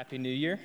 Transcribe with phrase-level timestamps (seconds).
[0.00, 0.58] Happy New Year.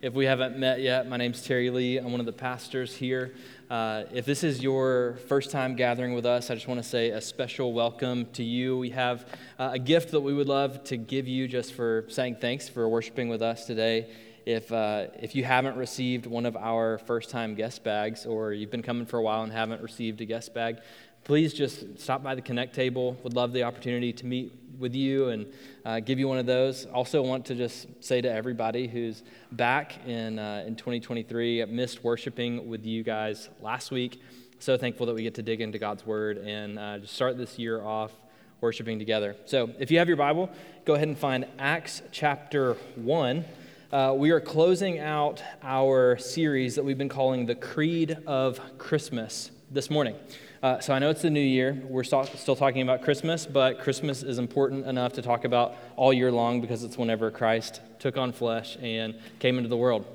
[0.00, 1.96] If we haven't met yet, my name's Terry Lee.
[1.96, 3.34] I'm one of the pastors here.
[3.68, 7.10] Uh, if this is your first time gathering with us, I just want to say
[7.10, 8.78] a special welcome to you.
[8.78, 9.26] We have
[9.58, 12.88] uh, a gift that we would love to give you just for saying thanks for
[12.88, 14.08] worshiping with us today.
[14.46, 18.70] If, uh, if you haven't received one of our first time guest bags, or you've
[18.70, 20.76] been coming for a while and haven't received a guest bag,
[21.24, 23.16] please just stop by the Connect table.
[23.24, 25.46] Would love the opportunity to meet with you and
[25.84, 26.84] uh, give you one of those.
[26.86, 32.04] Also, want to just say to everybody who's back in, uh, in 2023, I missed
[32.04, 34.20] worshiping with you guys last week.
[34.58, 37.58] So thankful that we get to dig into God's Word and uh, just start this
[37.58, 38.12] year off
[38.60, 39.36] worshiping together.
[39.46, 40.50] So, if you have your Bible,
[40.84, 43.44] go ahead and find Acts chapter 1.
[43.92, 49.50] Uh, we are closing out our series that we've been calling the Creed of Christmas
[49.70, 50.16] this morning.
[50.64, 51.78] Uh, so I know it's the new year.
[51.90, 56.32] We're still, talking about Christmas, but Christmas is important enough to talk about all year
[56.32, 60.06] long because it's whenever Christ took on flesh and came into the world.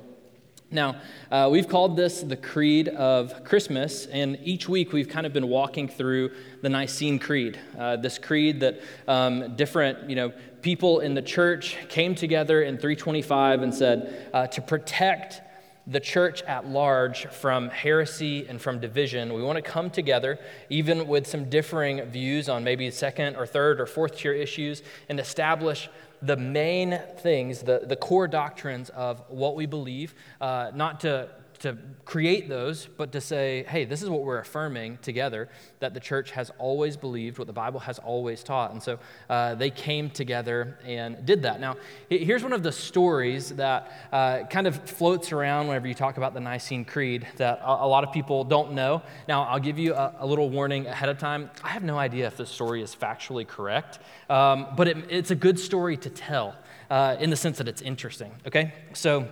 [0.71, 0.95] Now,
[1.29, 5.49] uh, we've called this the Creed of Christmas, and each week we've kind of been
[5.49, 6.31] walking through
[6.63, 7.59] the Nicene Creed.
[7.77, 10.33] Uh, this creed that um, different, you know,
[10.63, 15.43] people in the church came together in 325 and said, uh, to protect
[15.89, 19.33] the church at large from heresy and from division.
[19.33, 23.81] We want to come together, even with some differing views on maybe second or third
[23.81, 25.89] or fourth tier issues, and establish
[26.21, 31.77] the main things, the, the core doctrines of what we believe, uh, not to to
[32.05, 36.31] create those, but to say, hey, this is what we're affirming together that the church
[36.31, 38.71] has always believed, what the Bible has always taught.
[38.71, 41.59] And so uh, they came together and did that.
[41.59, 41.75] Now,
[42.09, 46.33] here's one of the stories that uh, kind of floats around whenever you talk about
[46.33, 49.01] the Nicene Creed that a, lot of people don't know.
[49.27, 51.49] Now, I'll give you a, a, little warning ahead of time.
[51.63, 53.99] I have no idea if this story is factually correct,
[54.29, 56.55] um, but it, it's a good story to tell
[56.89, 58.73] uh, in the sense that it's interesting, okay?
[58.93, 59.27] So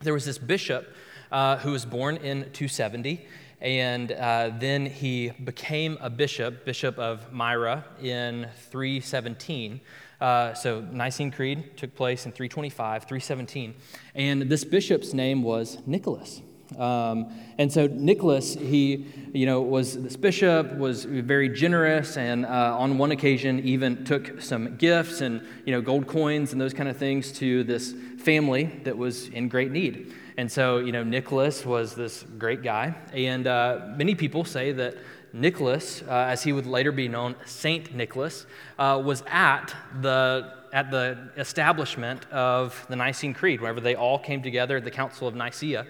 [0.00, 0.88] there was this bishop
[1.30, 3.26] uh, who was born in 270.
[3.60, 9.80] And uh, then he became a bishop, Bishop of Myra, in 317.
[10.20, 13.74] Uh, so Nicene Creed took place in 325, 317.
[14.14, 16.40] And this bishop's name was Nicholas.
[16.78, 22.76] Um, and so Nicholas, he, you know, was this bishop, was very generous, and uh,
[22.78, 26.88] on one occasion even took some gifts and, you know, gold coins and those kind
[26.88, 30.14] of things to this family that was in great need.
[30.36, 32.94] And so, you know, Nicholas was this great guy.
[33.12, 34.96] And uh, many people say that
[35.32, 38.46] Nicholas, uh, as he would later be known, Saint Nicholas,
[38.78, 44.42] uh, was at the, at the establishment of the Nicene Creed, whenever they all came
[44.42, 45.86] together at the Council of Nicaea.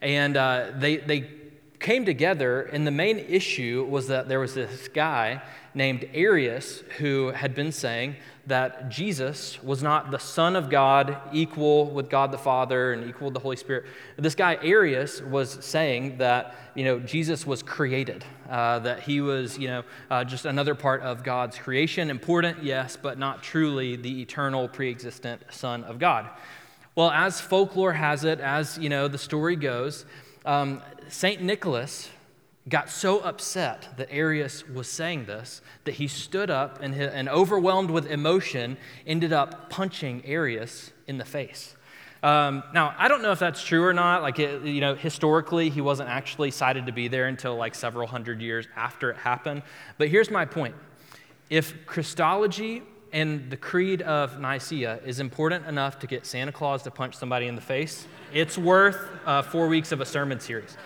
[0.00, 1.30] And uh, they, they
[1.78, 5.42] came together, and the main issue was that there was this guy
[5.74, 8.16] named Arius who had been saying
[8.46, 13.26] that Jesus was not the Son of God, equal with God the Father and equal
[13.26, 13.86] with the Holy Spirit.
[14.16, 19.58] This guy Arius was saying that you know Jesus was created, uh, that he was
[19.58, 24.20] you know uh, just another part of God's creation, important yes, but not truly the
[24.22, 26.28] eternal, pre-existent Son of God.
[26.94, 30.04] Well, as folklore has it, as you know the story goes,
[30.44, 32.08] um, Saint Nicholas
[32.68, 37.90] got so upset that Arius was saying this that he stood up and, and overwhelmed
[37.90, 41.74] with emotion, ended up punching Arius in the face.
[42.22, 44.22] Um, now, I don't know if that's true or not.
[44.22, 48.06] Like, it, you know, historically, he wasn't actually cited to be there until like several
[48.06, 49.62] hundred years after it happened.
[49.98, 50.76] But here's my point
[51.50, 56.90] if Christology and the Creed of Nicaea is important enough to get Santa Claus to
[56.92, 60.76] punch somebody in the face, it's worth uh, four weeks of a sermon series.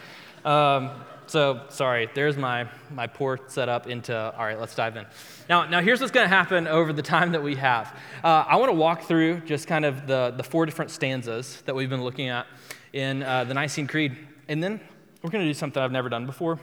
[0.45, 0.91] Um,
[1.27, 5.07] so sorry, there's my, my poor setup into, all right, let's dive in.
[5.49, 7.95] Now, now here's what's going to happen over the time that we have.
[8.23, 11.75] Uh, I want to walk through just kind of the, the four different stanzas that
[11.75, 12.47] we've been looking at
[12.93, 14.17] in uh, the Nicene Creed.
[14.49, 14.81] And then
[15.23, 16.59] we're going to do something I've never done before.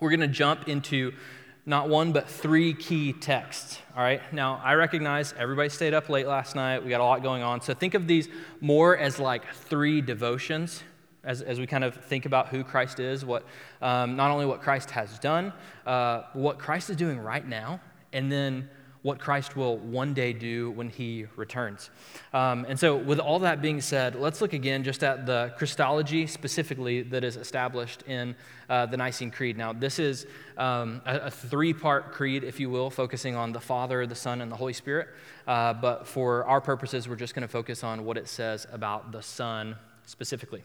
[0.00, 1.12] We're going to jump into
[1.66, 3.78] not one, but three key texts.
[3.96, 4.20] All right.
[4.32, 6.82] Now, I recognize everybody stayed up late last night.
[6.82, 7.60] We got a lot going on.
[7.62, 8.28] So think of these
[8.60, 10.82] more as like three devotions
[11.24, 13.44] as, as we kind of think about who Christ is, what,
[13.82, 15.52] um, not only what Christ has done,
[15.86, 17.80] uh, what Christ is doing right now,
[18.12, 18.68] and then
[19.04, 21.90] what Christ will one day do when he returns.
[22.32, 26.26] Um, and so, with all that being said, let's look again just at the Christology
[26.26, 28.34] specifically that is established in
[28.70, 29.58] uh, the Nicene Creed.
[29.58, 33.60] Now, this is um, a, a three part creed, if you will, focusing on the
[33.60, 35.08] Father, the Son, and the Holy Spirit.
[35.46, 39.12] Uh, but for our purposes, we're just going to focus on what it says about
[39.12, 40.64] the Son specifically.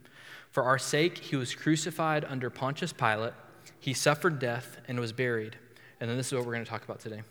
[0.51, 3.33] For our sake, he was crucified under Pontius Pilate,
[3.79, 5.55] he suffered death and was buried.
[5.99, 7.21] And then this is what we're going to talk about today.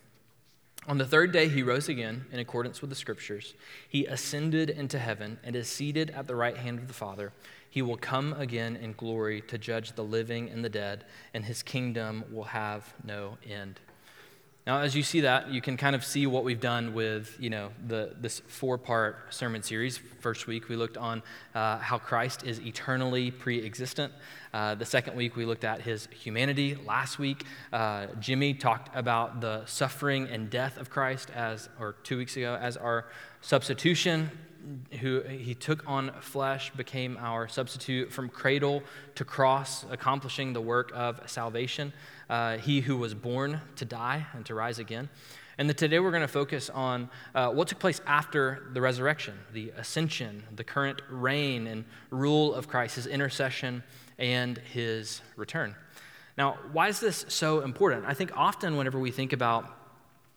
[0.88, 3.55] On the third day, he rose again in accordance with the scriptures.
[3.88, 7.32] He ascended into heaven and is seated at the right hand of the Father.
[7.69, 11.62] He will come again in glory to judge the living and the dead, and his
[11.62, 13.78] kingdom will have no end.
[14.66, 17.48] Now, as you see that, you can kind of see what we've done with, you
[17.48, 19.98] know, the, this four-part sermon series.
[20.20, 21.22] First week, we looked on
[21.54, 24.12] uh, how Christ is eternally pre-existent.
[24.52, 26.76] Uh, the second week, we looked at his humanity.
[26.86, 32.18] Last week, uh, Jimmy talked about the suffering and death of Christ as, or two
[32.18, 33.06] weeks ago, as our
[33.40, 34.30] substitution
[35.00, 38.82] who he took on flesh, became our substitute from cradle
[39.14, 41.92] to cross, accomplishing the work of salvation.
[42.28, 45.08] Uh, he who was born to die and to rise again.
[45.58, 49.72] And today we're going to focus on uh, what took place after the resurrection, the
[49.76, 53.82] ascension, the current reign and rule of Christ, his intercession,
[54.18, 55.74] and his return.
[56.38, 58.06] Now, why is this so important?
[58.06, 59.76] I think often whenever we think about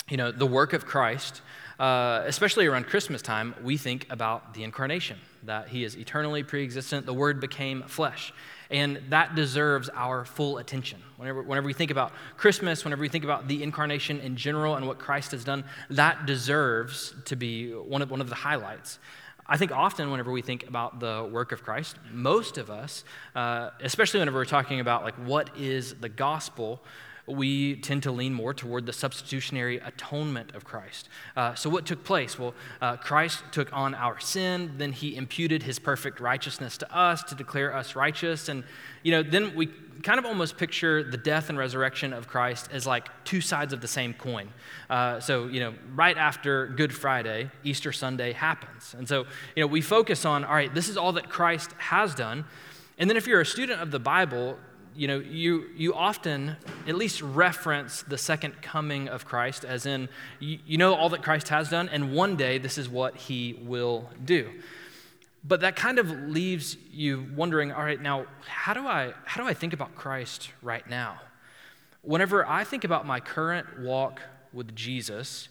[0.09, 1.41] you know, the work of Christ,
[1.79, 6.63] uh, especially around Christmas time, we think about the incarnation, that he is eternally pre
[6.63, 8.33] existent, the Word became flesh.
[8.69, 10.99] And that deserves our full attention.
[11.17, 14.87] Whenever, whenever we think about Christmas, whenever we think about the incarnation in general and
[14.87, 18.97] what Christ has done, that deserves to be one of, one of the highlights.
[19.45, 23.03] I think often, whenever we think about the work of Christ, most of us,
[23.35, 26.81] uh, especially whenever we're talking about like what is the gospel,
[27.25, 31.07] we tend to lean more toward the substitutionary atonement of Christ.
[31.37, 32.37] Uh, so, what took place?
[32.37, 37.23] Well, uh, Christ took on our sin, then he imputed his perfect righteousness to us
[37.23, 38.49] to declare us righteous.
[38.49, 38.65] And,
[39.03, 39.67] you know, then we
[40.03, 43.79] kind of almost picture the death and resurrection of Christ as like two sides of
[43.79, 44.49] the same coin.
[44.89, 48.93] Uh, so, you know, right after Good Friday, Easter Sunday happens.
[48.97, 52.13] And so, you know, we focus on, all right, this is all that Christ has
[52.13, 52.43] done.
[52.97, 54.57] And then if you're a student of the Bible,
[54.95, 56.55] you know, you, you often
[56.87, 60.09] at least reference the second coming of Christ, as in,
[60.39, 63.59] you, you know all that Christ has done, and one day this is what he
[63.63, 64.49] will do.
[65.43, 69.47] But that kind of leaves you wondering, all right, now, how do I, how do
[69.47, 71.19] I think about Christ right now?
[72.01, 74.21] Whenever I think about my current walk
[74.53, 75.49] with Jesus,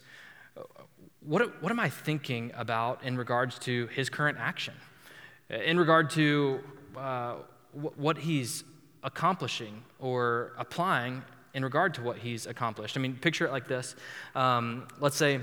[1.21, 4.73] what, what am I thinking about in regards to his current action?
[5.49, 6.59] In regard to
[6.97, 7.35] uh,
[7.73, 8.63] what he's
[9.03, 11.23] accomplishing or applying
[11.53, 12.97] in regard to what he's accomplished.
[12.97, 13.95] I mean, picture it like this.
[14.35, 15.39] Um, let's say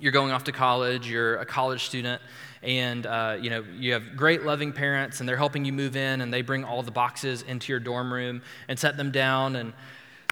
[0.00, 2.20] you're going off to college, you're a college student,
[2.62, 6.20] and uh, you know you have great loving parents, and they're helping you move in,
[6.20, 9.72] and they bring all the boxes into your dorm room and set them down, and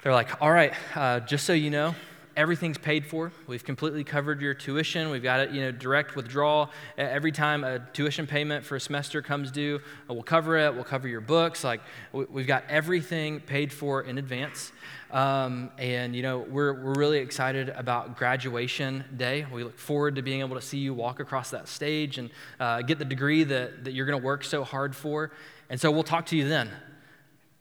[0.03, 1.95] they're like, "All right, uh, just so you know,
[2.37, 3.33] everything's paid for.
[3.47, 5.11] We've completely covered your tuition.
[5.11, 6.71] We've got it, you know, direct withdrawal.
[6.97, 10.75] Every time a tuition payment for a semester comes due, uh, we'll cover it.
[10.75, 11.65] We'll cover your books.
[11.65, 11.81] Like
[12.13, 14.73] we've got everything paid for in advance.
[15.11, 19.47] Um, and you know, we're we're really excited about graduation day.
[19.53, 22.83] We look forward to being able to see you walk across that stage and uh,
[22.83, 25.31] get the degree that that you're going to work so hard for.
[25.71, 26.71] And so we'll talk to you then.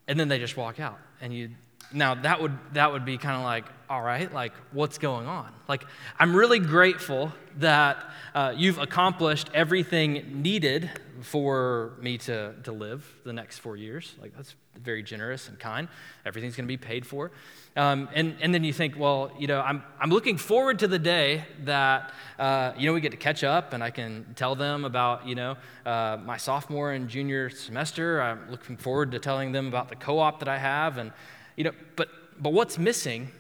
[0.07, 1.51] And then they just walk out, and you
[1.93, 5.51] now that would that would be kind of like all right like what's going on?
[5.67, 5.85] Like
[6.19, 10.89] i'm really grateful that uh, you've accomplished everything needed
[11.21, 14.15] for me to, to live the next four years.
[14.19, 15.87] Like that's very generous and kind.
[16.25, 17.31] Everything's going to be paid for.
[17.75, 20.99] Um, and, and then you think well you know i'm, I'm looking forward to the
[20.99, 24.85] day that uh, you know we get to catch up and i can tell them
[24.85, 28.21] about you know uh, my sophomore and junior semester.
[28.21, 31.11] I'm looking forward to telling them about the co-op that i have and
[31.55, 33.31] you know, but but what's missing?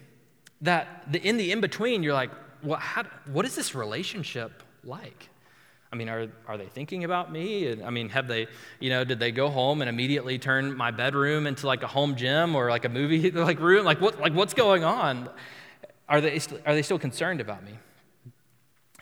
[0.61, 2.31] That the, in the in between, you're like,
[2.63, 5.29] well, how, what is this relationship like?
[5.91, 7.83] I mean, are, are they thinking about me?
[7.83, 8.47] I mean, have they,
[8.79, 12.15] you know, did they go home and immediately turn my bedroom into like a home
[12.15, 13.85] gym or like a movie like room?
[13.85, 15.29] Like what, like what's going on?
[16.09, 17.77] Are they, are they still concerned about me?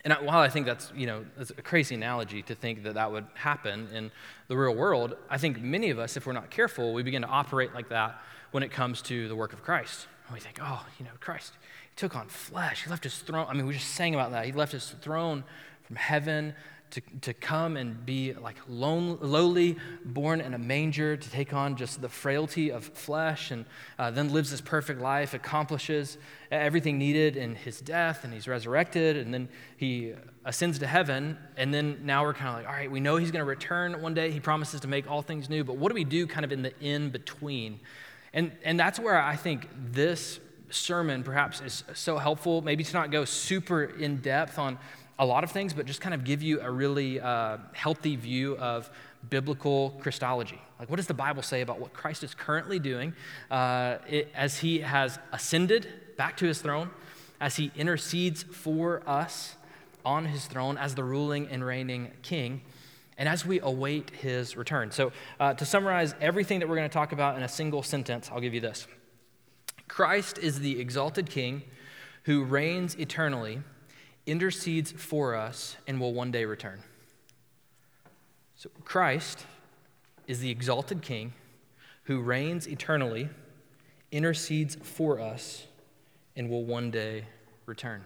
[0.04, 3.10] And while I think that's, you know, that's a crazy analogy to think that that
[3.10, 4.10] would happen in
[4.48, 7.28] the real world, I think many of us, if we're not careful, we begin to
[7.28, 8.20] operate like that
[8.52, 10.06] when it comes to the work of Christ.
[10.26, 12.84] And we think, oh, you know, Christ, he took on flesh.
[12.84, 13.46] He left his throne.
[13.48, 14.46] I mean, we just sang about that.
[14.46, 15.44] He left his throne
[15.82, 16.54] from heaven
[16.92, 22.02] to, to come and be like lowly, born in a manger, to take on just
[22.02, 23.64] the frailty of flesh, and
[23.98, 26.18] uh, then lives this perfect life, accomplishes
[26.50, 30.12] everything needed in his death, and he's resurrected, and then he
[30.44, 31.38] ascends to heaven.
[31.56, 34.02] And then now we're kind of like, all right, we know he's going to return
[34.02, 34.30] one day.
[34.30, 36.60] He promises to make all things new, but what do we do kind of in
[36.60, 37.80] the in between?
[38.34, 43.10] And, and that's where I think this sermon perhaps is so helpful, maybe to not
[43.10, 44.78] go super in depth on
[45.18, 48.56] a lot of things, but just kind of give you a really uh, healthy view
[48.56, 48.90] of
[49.28, 50.60] biblical Christology.
[50.80, 53.14] Like, what does the Bible say about what Christ is currently doing
[53.50, 55.86] uh, it, as he has ascended
[56.16, 56.90] back to his throne,
[57.40, 59.54] as he intercedes for us
[60.04, 62.62] on his throne as the ruling and reigning king?
[63.22, 64.90] And as we await his return.
[64.90, 68.28] So, uh, to summarize everything that we're going to talk about in a single sentence,
[68.32, 68.88] I'll give you this
[69.86, 71.62] Christ is the exalted king
[72.24, 73.62] who reigns eternally
[74.26, 76.80] intercedes for us, and will one day return.
[78.56, 79.46] So, Christ
[80.26, 81.32] is the exalted King
[82.04, 83.28] who reigns eternally,
[84.10, 85.68] intercedes for us,
[86.34, 87.26] and will one day
[87.66, 88.02] return.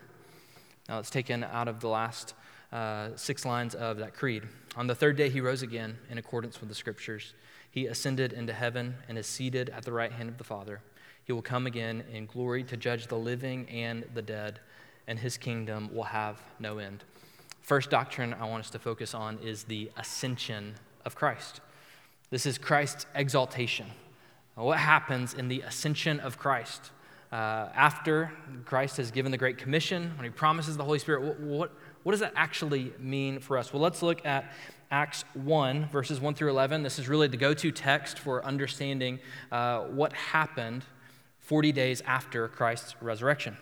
[0.90, 2.34] Now, it's taken out of the last
[2.72, 4.42] uh, six lines of that creed.
[4.76, 7.34] On the third day, he rose again in accordance with the scriptures.
[7.70, 10.80] He ascended into heaven and is seated at the right hand of the Father.
[11.24, 14.60] He will come again in glory to judge the living and the dead
[15.06, 17.04] and his kingdom will have no end.
[17.62, 21.60] First doctrine I want us to focus on is the ascension of Christ.
[22.30, 23.86] This is Christ's exaltation.
[24.54, 26.90] What happens in the ascension of Christ?
[27.30, 28.32] Uh, after
[28.64, 31.72] Christ has given the Great Commission, when he promises the Holy Spirit, what, what,
[32.06, 33.72] what does that actually mean for us?
[33.72, 34.52] Well, let's look at
[34.92, 36.84] Acts 1, verses 1 through 11.
[36.84, 39.18] This is really the go to text for understanding
[39.50, 40.84] uh, what happened
[41.40, 43.56] 40 days after Christ's resurrection.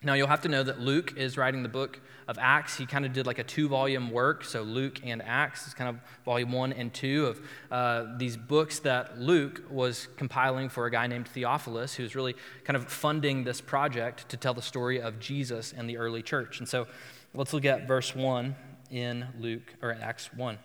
[0.00, 2.76] Now, you'll have to know that Luke is writing the book of Acts.
[2.76, 4.44] He kind of did like a two volume work.
[4.44, 7.40] So, Luke and Acts is kind of volume one and two of
[7.72, 12.76] uh, these books that Luke was compiling for a guy named Theophilus, who's really kind
[12.76, 16.60] of funding this project to tell the story of Jesus and the early church.
[16.60, 16.86] And so,
[17.34, 18.56] let's look at verse one
[18.90, 20.58] in Luke, or Acts 1.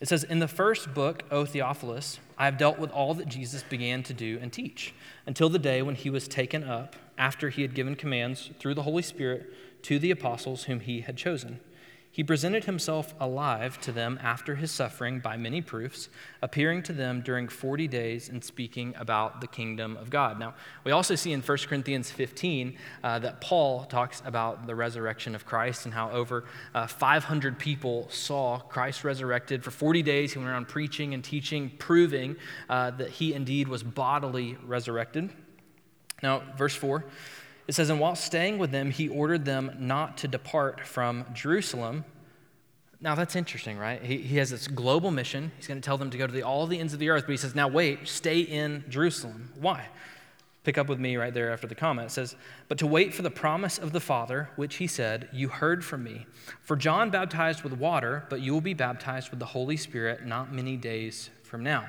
[0.00, 3.62] It says, In the first book, O Theophilus, I have dealt with all that Jesus
[3.64, 4.94] began to do and teach
[5.26, 8.84] until the day when he was taken up after he had given commands through the
[8.84, 9.52] Holy Spirit
[9.82, 11.58] to the apostles whom he had chosen.
[12.18, 16.08] He presented himself alive to them after his suffering by many proofs,
[16.42, 20.36] appearing to them during 40 days and speaking about the kingdom of God.
[20.36, 25.36] Now, we also see in 1 Corinthians 15 uh, that Paul talks about the resurrection
[25.36, 26.42] of Christ and how over
[26.74, 29.62] uh, 500 people saw Christ resurrected.
[29.62, 32.34] For 40 days, he went around preaching and teaching, proving
[32.68, 35.30] uh, that he indeed was bodily resurrected.
[36.20, 37.04] Now, verse 4,
[37.68, 42.04] it says, And while staying with them, he ordered them not to depart from Jerusalem.
[43.00, 44.02] Now, that's interesting, right?
[44.02, 45.52] He, he has this global mission.
[45.56, 47.24] He's going to tell them to go to the, all the ends of the earth,
[47.26, 49.52] but he says, Now wait, stay in Jerusalem.
[49.60, 49.86] Why?
[50.64, 52.08] Pick up with me right there after the comment.
[52.08, 55.48] It says, But to wait for the promise of the Father, which he said, You
[55.48, 56.26] heard from me.
[56.62, 60.52] For John baptized with water, but you will be baptized with the Holy Spirit not
[60.52, 61.88] many days from now.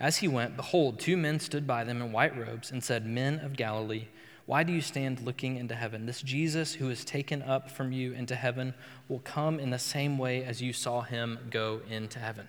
[0.00, 3.40] as he went, behold, two men stood by them in white robes and said, Men
[3.40, 4.06] of Galilee,
[4.46, 6.06] why do you stand looking into heaven?
[6.06, 8.72] This Jesus who is taken up from you into heaven
[9.08, 12.48] will come in the same way as you saw him go into heaven.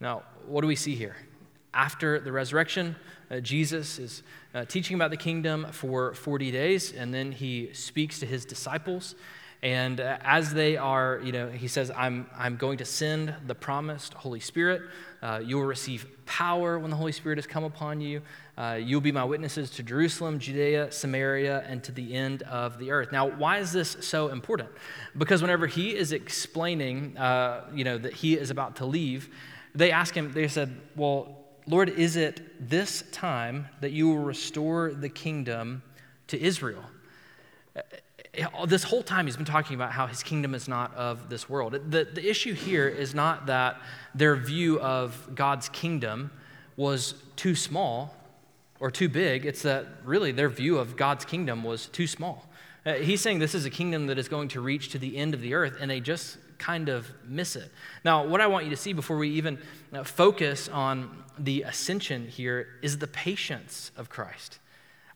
[0.00, 1.16] Now, what do we see here?
[1.74, 2.96] After the resurrection,
[3.30, 4.22] uh, Jesus is
[4.54, 9.14] uh, teaching about the kingdom for 40 days, and then he speaks to his disciples.
[9.62, 13.54] And uh, as they are, you know, he says, I'm, I'm going to send the
[13.54, 14.82] promised Holy Spirit.
[15.22, 18.22] Uh, you will receive power when the Holy Spirit has come upon you.
[18.58, 22.90] Uh, you'll be my witnesses to Jerusalem, Judea, Samaria, and to the end of the
[22.90, 23.12] earth.
[23.12, 24.68] Now, why is this so important?
[25.16, 29.30] Because whenever he is explaining, uh, you know, that he is about to leave,
[29.76, 34.92] they ask him, they said, well, Lord, is it this time that you will restore
[34.92, 35.84] the kingdom
[36.26, 36.82] to Israel?
[38.66, 41.72] This whole time he's been talking about how his kingdom is not of this world.
[41.72, 43.80] The, the issue here is not that
[44.14, 46.30] their view of God's kingdom
[46.76, 48.16] was too small
[48.80, 52.48] or too big, it's that really their view of God's kingdom was too small.
[52.84, 55.34] Uh, he's saying this is a kingdom that is going to reach to the end
[55.34, 57.70] of the earth, and they just kind of miss it.
[58.04, 59.58] Now, what I want you to see before we even
[59.92, 64.58] uh, focus on the ascension here is the patience of Christ.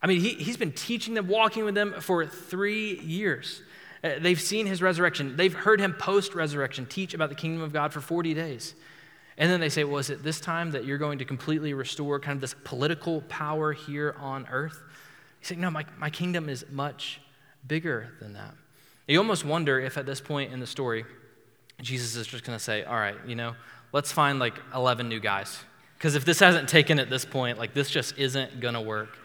[0.06, 3.60] I mean, he, he's been teaching them, walking with them for three years.
[4.04, 5.36] Uh, they've seen his resurrection.
[5.36, 8.76] They've heard him post resurrection teach about the kingdom of God for 40 days.
[9.36, 12.20] And then they say, well, is it this time that you're going to completely restore
[12.20, 14.80] kind of this political power here on earth?
[15.40, 17.20] He's saying, no, my, my kingdom is much
[17.66, 18.54] bigger than that.
[19.08, 21.04] You almost wonder if at this point in the story,
[21.82, 23.56] Jesus is just going to say, all right, you know,
[23.90, 25.64] let's find like 11 new guys.
[25.98, 29.18] Because if this hasn't taken at this point, like this just isn't going to work.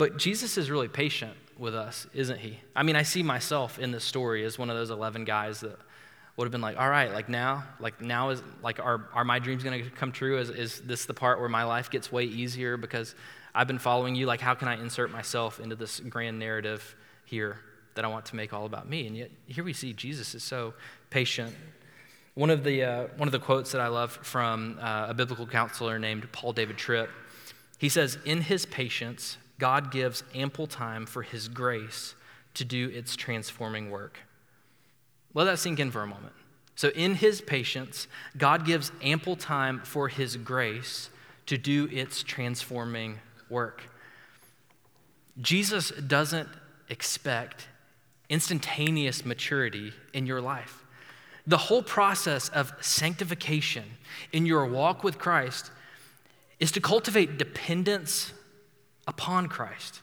[0.00, 2.58] But Jesus is really patient with us, isn't he?
[2.74, 5.78] I mean, I see myself in this story as one of those 11 guys that
[6.38, 9.38] would have been like, all right, like now, like now is like, are, are my
[9.38, 10.38] dreams going to come true?
[10.38, 13.14] Is, is this the part where my life gets way easier because
[13.54, 14.24] I've been following you?
[14.24, 17.58] Like, how can I insert myself into this grand narrative here
[17.94, 19.06] that I want to make all about me?
[19.06, 20.72] And yet, here we see Jesus is so
[21.10, 21.54] patient.
[22.32, 25.46] One of the, uh, one of the quotes that I love from uh, a biblical
[25.46, 27.10] counselor named Paul David Tripp,
[27.76, 32.14] he says, In his patience, God gives ample time for his grace
[32.54, 34.18] to do its transforming work.
[35.34, 36.32] Let that sink in for a moment.
[36.74, 41.10] So, in his patience, God gives ample time for his grace
[41.46, 43.82] to do its transforming work.
[45.40, 46.48] Jesus doesn't
[46.88, 47.68] expect
[48.28, 50.84] instantaneous maturity in your life.
[51.46, 53.84] The whole process of sanctification
[54.32, 55.70] in your walk with Christ
[56.58, 58.32] is to cultivate dependence
[59.06, 60.02] upon Christ.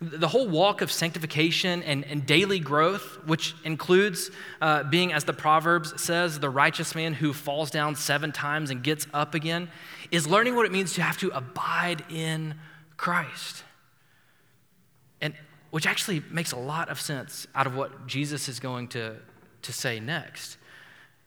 [0.00, 4.30] The whole walk of sanctification and, and daily growth, which includes
[4.62, 8.82] uh, being, as the Proverbs says, the righteous man who falls down seven times and
[8.82, 9.68] gets up again,
[10.10, 12.54] is learning what it means to have to abide in
[12.96, 13.62] Christ.
[15.20, 15.34] And
[15.70, 19.16] which actually makes a lot of sense out of what Jesus is going to,
[19.62, 20.56] to say next.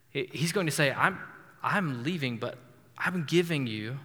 [0.10, 1.20] He's going to say, I'm,
[1.62, 2.58] I'm leaving, but
[2.98, 4.00] I'm giving you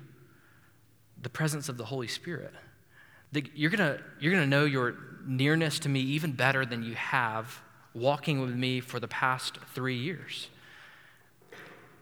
[1.20, 2.52] the presence of the Holy Spirit
[3.32, 7.60] you're going you're going to know your nearness to me even better than you have
[7.94, 10.48] walking with me for the past three years.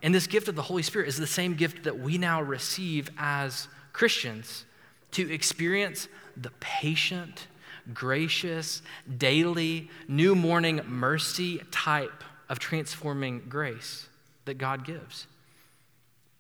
[0.03, 3.11] And this gift of the Holy Spirit is the same gift that we now receive
[3.19, 4.65] as Christians
[5.13, 7.47] to experience the patient,
[7.95, 8.83] gracious,
[9.17, 14.09] daily, new morning mercy type of transforming grace
[14.45, 15.27] that God gives.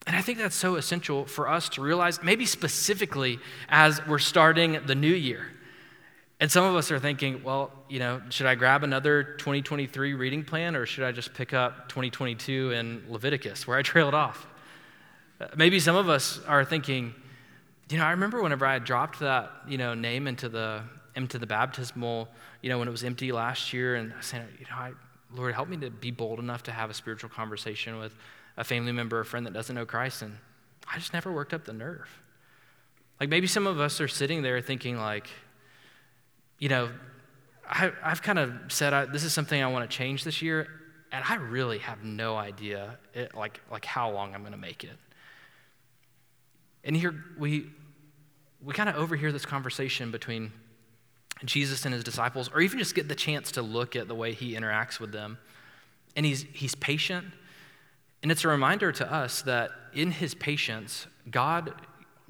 [0.07, 4.79] And I think that's so essential for us to realize, maybe specifically as we're starting
[4.87, 5.47] the new year.
[6.39, 10.45] And some of us are thinking, well, you know, should I grab another 2023 reading
[10.45, 14.47] plan or should I just pick up 2022 in Leviticus where I trailed off?
[15.41, 17.15] Uh, maybe some of us are thinking,
[17.89, 20.83] you know, I remember whenever I dropped that, you know, name into the
[21.15, 22.29] into the baptismal,
[22.61, 24.93] you know, when it was empty last year, and I said, you know, I,
[25.35, 28.15] Lord, help me to be bold enough to have a spiritual conversation with
[28.57, 30.39] a family member, a friend that doesn't know Christ, and
[30.91, 32.09] I just never worked up the nerve.
[33.21, 35.29] Like maybe some of us are sitting there thinking, like,
[36.59, 36.91] you know,
[37.69, 40.69] I, have kind of said I, this is something I want to change this year,
[41.13, 44.85] and I really have no idea, it, like, like how long I'm going to make
[44.85, 44.97] it.
[46.85, 47.71] And here we
[48.65, 50.51] we kind of overhear this conversation between
[51.45, 54.33] Jesus and his disciples, or even just get the chance to look at the way
[54.33, 55.39] he interacts with them.
[56.15, 57.27] And he's he's patient
[58.23, 61.73] and it's a reminder to us that in his patience, God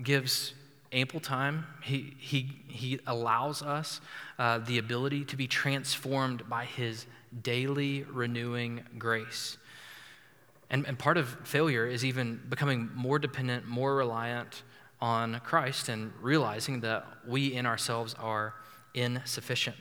[0.02, 0.54] gives
[0.92, 1.66] ample time.
[1.82, 4.00] He, he, he allows us
[4.38, 7.06] uh, the ability to be transformed by his
[7.42, 9.58] daily renewing grace.
[10.70, 14.62] And, and part of failure is even becoming more dependent, more reliant
[15.00, 18.54] on Christ and realizing that we in ourselves are
[18.94, 19.76] insufficient.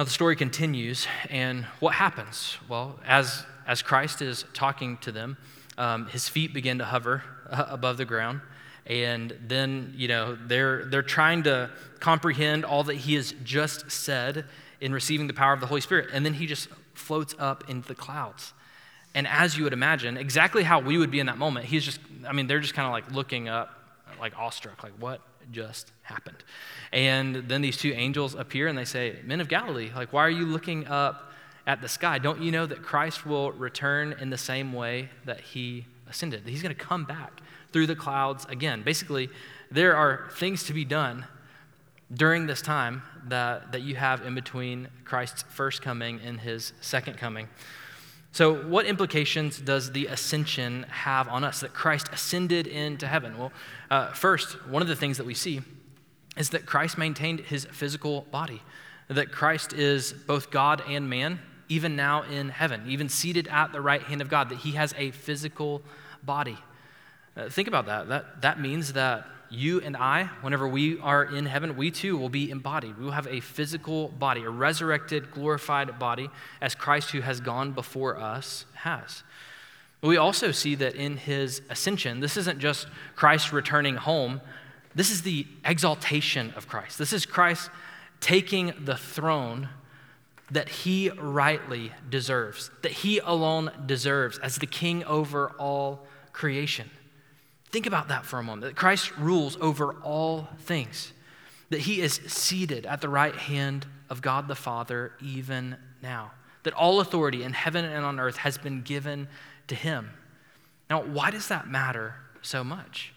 [0.00, 2.56] Now, the story continues, and what happens?
[2.70, 5.36] Well, as as Christ is talking to them,
[5.76, 8.40] um, his feet begin to hover uh, above the ground.
[8.86, 14.46] And then, you know, they're, they're trying to comprehend all that he has just said
[14.80, 16.08] in receiving the power of the Holy Spirit.
[16.14, 18.54] And then he just floats up into the clouds.
[19.14, 22.00] And as you would imagine, exactly how we would be in that moment, he's just,
[22.26, 23.68] I mean, they're just kind of like looking up,
[24.18, 26.44] like awestruck, like, what just happened?
[26.92, 30.30] And then these two angels appear and they say, Men of Galilee, like, why are
[30.30, 31.30] you looking up
[31.66, 35.40] at the sky, don't you know that Christ will return in the same way that
[35.40, 36.42] he ascended?
[36.46, 37.40] He's going to come back
[37.72, 38.82] through the clouds again.
[38.82, 39.28] Basically,
[39.70, 41.26] there are things to be done
[42.12, 47.16] during this time that, that you have in between Christ's first coming and his second
[47.18, 47.48] coming.
[48.32, 53.36] So, what implications does the ascension have on us that Christ ascended into heaven?
[53.36, 53.52] Well,
[53.90, 55.62] uh, first, one of the things that we see
[56.36, 58.62] is that Christ maintained his physical body,
[59.08, 63.80] that Christ is both God and man, even now in heaven, even seated at the
[63.80, 65.82] right hand of God, that he has a physical
[66.22, 66.58] body.
[67.36, 68.08] Uh, think about that.
[68.08, 68.42] that.
[68.42, 72.50] That means that you and I, whenever we are in heaven, we too will be
[72.50, 72.96] embodied.
[72.98, 77.72] We will have a physical body, a resurrected, glorified body, as Christ, who has gone
[77.72, 79.22] before us, has.
[80.02, 82.86] We also see that in his ascension, this isn't just
[83.16, 84.40] Christ returning home,
[84.94, 86.98] this is the exaltation of Christ.
[86.98, 87.70] This is Christ
[88.20, 89.68] taking the throne
[90.50, 96.90] that he rightly deserves, that he alone deserves as the king over all creation.
[97.70, 101.12] Think about that for a moment that Christ rules over all things,
[101.70, 106.32] that he is seated at the right hand of God the Father even now,
[106.64, 109.28] that all authority in heaven and on earth has been given
[109.68, 110.10] to him.
[110.88, 113.12] Now, why does that matter so much?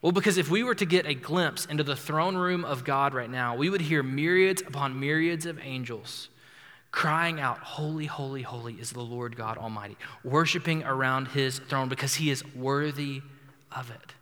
[0.00, 3.14] Well, because if we were to get a glimpse into the throne room of God
[3.14, 6.28] right now, we would hear myriads upon myriads of angels
[6.92, 12.14] crying out, Holy, holy, holy is the Lord God Almighty, worshiping around his throne because
[12.14, 13.22] he is worthy
[13.76, 14.14] of it.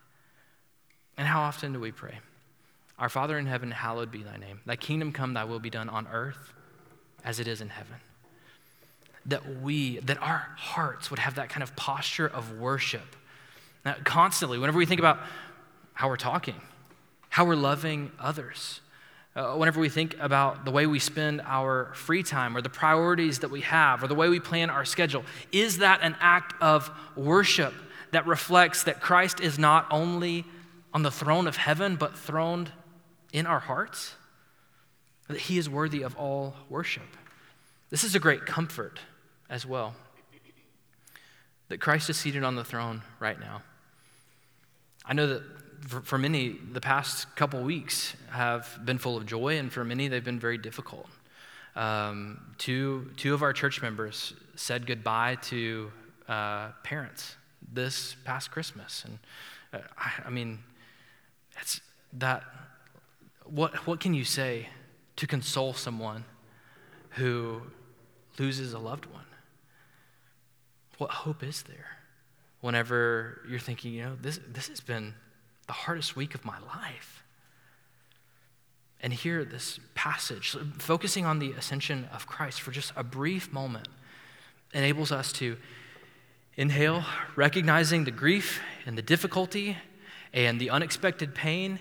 [1.17, 2.19] And how often do we pray?
[2.99, 4.61] Our Father in heaven, hallowed be thy name.
[4.67, 6.53] Thy kingdom come, thy will be done on earth
[7.25, 7.97] as it is in heaven.
[9.27, 13.17] That we, that our hearts would have that kind of posture of worship.
[13.85, 15.19] Now, constantly, whenever we think about
[15.95, 16.61] how we're talking,
[17.31, 18.81] how we're loving others,
[19.37, 23.39] uh, whenever we think about the way we spend our free time or the priorities
[23.39, 26.91] that we have or the way we plan our schedule, is that an act of
[27.15, 27.73] worship
[28.13, 30.45] that reflects that Christ is not only
[30.93, 32.73] on the throne of heaven, but throned
[33.33, 34.15] in our hearts?
[35.29, 37.17] That he is worthy of all worship.
[37.91, 38.99] This is a great comfort
[39.49, 39.95] as well.
[41.69, 43.63] That Christ is seated on the throne right now.
[45.05, 45.43] I know that
[46.05, 50.25] for, many, the past couple weeks have been full of joy, and for many, they've
[50.25, 51.07] been very difficult.
[51.75, 55.91] Um, two, two of our church members said goodbye to
[56.29, 57.37] uh, parents
[57.73, 59.05] this past Christmas.
[59.05, 59.19] And
[59.73, 60.61] uh, I, I mean,
[61.61, 61.81] it's
[62.13, 62.45] that,
[63.45, 64.69] what, what can you say
[65.17, 66.25] to console someone
[67.11, 67.63] who
[68.39, 69.25] loses a loved one?
[70.99, 71.99] What hope is there
[72.61, 75.15] whenever you're thinking, you know, this, this has been
[75.67, 77.23] the hardest week of my life.
[79.01, 83.89] And here, this passage, focusing on the ascension of Christ for just a brief moment,
[84.75, 85.57] enables us to
[86.57, 87.05] inhale,
[87.37, 89.77] recognizing the grief and the difficulty
[90.33, 91.81] and the unexpected pain,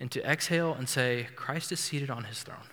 [0.00, 2.68] and to exhale and say, Christ is seated on his throne.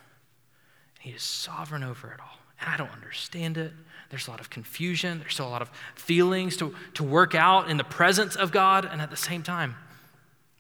[0.99, 2.39] He is sovereign over it all.
[2.59, 3.71] And I don't understand it.
[4.09, 5.19] There's a lot of confusion.
[5.19, 8.85] There's still a lot of feelings to, to work out in the presence of God.
[8.85, 9.75] And at the same time,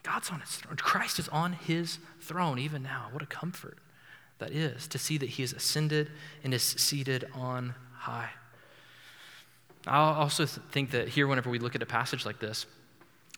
[0.03, 0.75] God's on his throne.
[0.75, 3.07] Christ is on his throne even now.
[3.11, 3.77] What a comfort
[4.39, 6.11] that is to see that he is ascended
[6.43, 8.29] and is seated on high.
[9.87, 12.65] I also think that here, whenever we look at a passage like this,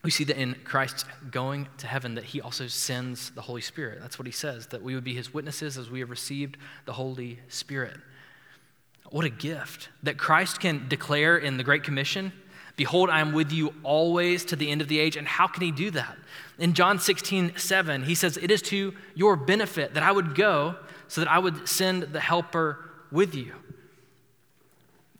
[0.03, 3.99] we see that in Christ going to heaven, that he also sends the Holy Spirit.
[4.01, 6.93] That's what he says, that we would be his witnesses as we have received the
[6.93, 7.97] Holy Spirit.
[9.09, 12.31] What a gift that Christ can declare in the Great Commission
[12.77, 15.17] Behold, I am with you always to the end of the age.
[15.17, 16.15] And how can he do that?
[16.59, 20.75] In John 16, 7, he says, It is to your benefit that I would go
[21.07, 23.53] so that I would send the helper with you.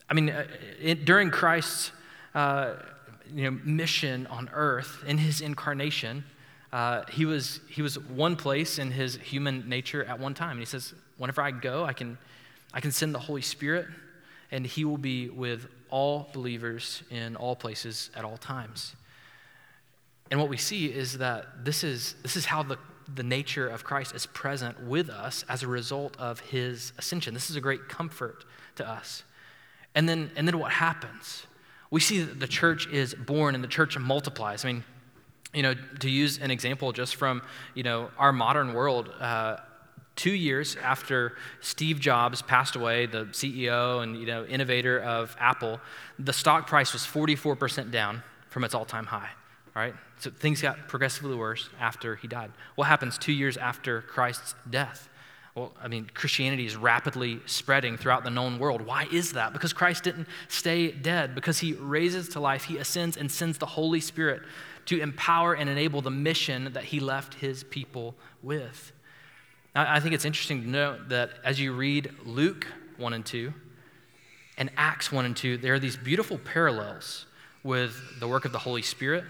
[0.10, 0.46] I mean, uh,
[0.82, 1.92] it, during Christ's
[2.34, 2.76] uh,
[3.34, 6.24] you know, mission on earth, in his incarnation,
[6.72, 10.52] uh, he, was, he was one place in his human nature at one time.
[10.52, 12.18] And he says, Whenever I go, I can,
[12.74, 13.88] I can send the Holy Spirit,
[14.52, 18.96] and he will be with all believers in all places at all times.
[20.30, 22.78] And what we see is that this is, this is how the,
[23.16, 27.34] the nature of Christ is present with us as a result of his ascension.
[27.34, 29.24] This is a great comfort to us.
[29.98, 31.48] And then, and then what happens?
[31.90, 34.64] We see that the church is born and the church multiplies.
[34.64, 34.84] I mean,
[35.56, 37.42] you know, to use an example just from,
[37.74, 39.58] you know, our modern world, uh,
[40.16, 45.82] two years after Steve Jobs passed away, the CEO and, you know, innovator of Apple,
[46.20, 49.32] the stock price was 44% down from its all-time high,
[49.76, 49.96] right?
[50.20, 52.52] So things got progressively worse after he died.
[52.76, 55.10] What happens two years after Christ's death?
[55.58, 58.84] Well, I mean, Christianity is rapidly spreading throughout the known world.
[58.84, 59.54] Why is that?
[59.54, 63.66] Because Christ didn't stay dead, because he raises to life, he ascends and sends the
[63.66, 64.44] Holy Spirit
[64.86, 68.92] to empower and enable the mission that he left his people with.
[69.74, 72.68] I think it's interesting to note that as you read Luke
[72.98, 73.52] 1 and 2
[74.60, 77.26] and Acts 1 and 2, there are these beautiful parallels
[77.64, 79.24] with the work of the Holy Spirit,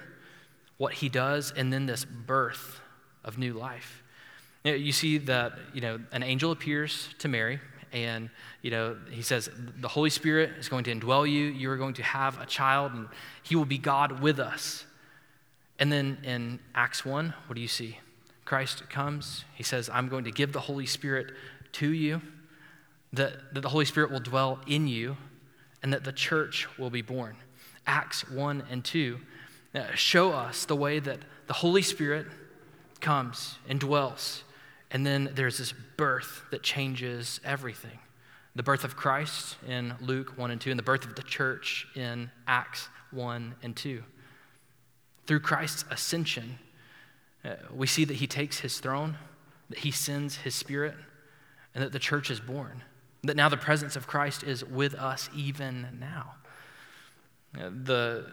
[0.75, 2.81] what he does, and then this birth
[3.23, 4.03] of new life.
[4.75, 7.59] You see that, you know, an angel appears to Mary,
[7.93, 8.29] And,
[8.61, 9.49] you know, he says,
[9.79, 11.45] the Holy Spirit is going to indwell you.
[11.45, 13.07] You are going to have a child, and
[13.43, 14.85] he will be God with us.
[15.79, 17.99] And then in Acts 1, what do you see?
[18.45, 19.45] Christ comes.
[19.53, 21.31] He says, I'm going to give the Holy Spirit
[21.73, 22.21] to you,
[23.13, 25.17] that, that the Holy Spirit will dwell in you,
[25.83, 27.37] and that the church will be born.
[27.85, 29.19] Acts 1 and 2
[29.75, 32.27] uh, show us the way that the Holy Spirit
[32.99, 34.43] comes and dwells.
[34.91, 37.99] And then there's this birth that changes everything.
[38.55, 41.87] The birth of Christ in Luke 1 and 2, and the birth of the church
[41.95, 44.03] in Acts 1 and 2.
[45.25, 46.57] Through Christ's ascension,
[47.43, 49.17] uh, we see that he takes his throne,
[49.69, 50.95] that he sends his spirit,
[51.75, 52.83] and that the church is born.
[53.23, 56.35] That now the presence of Christ is with us even now.
[57.59, 58.25] Uh, the,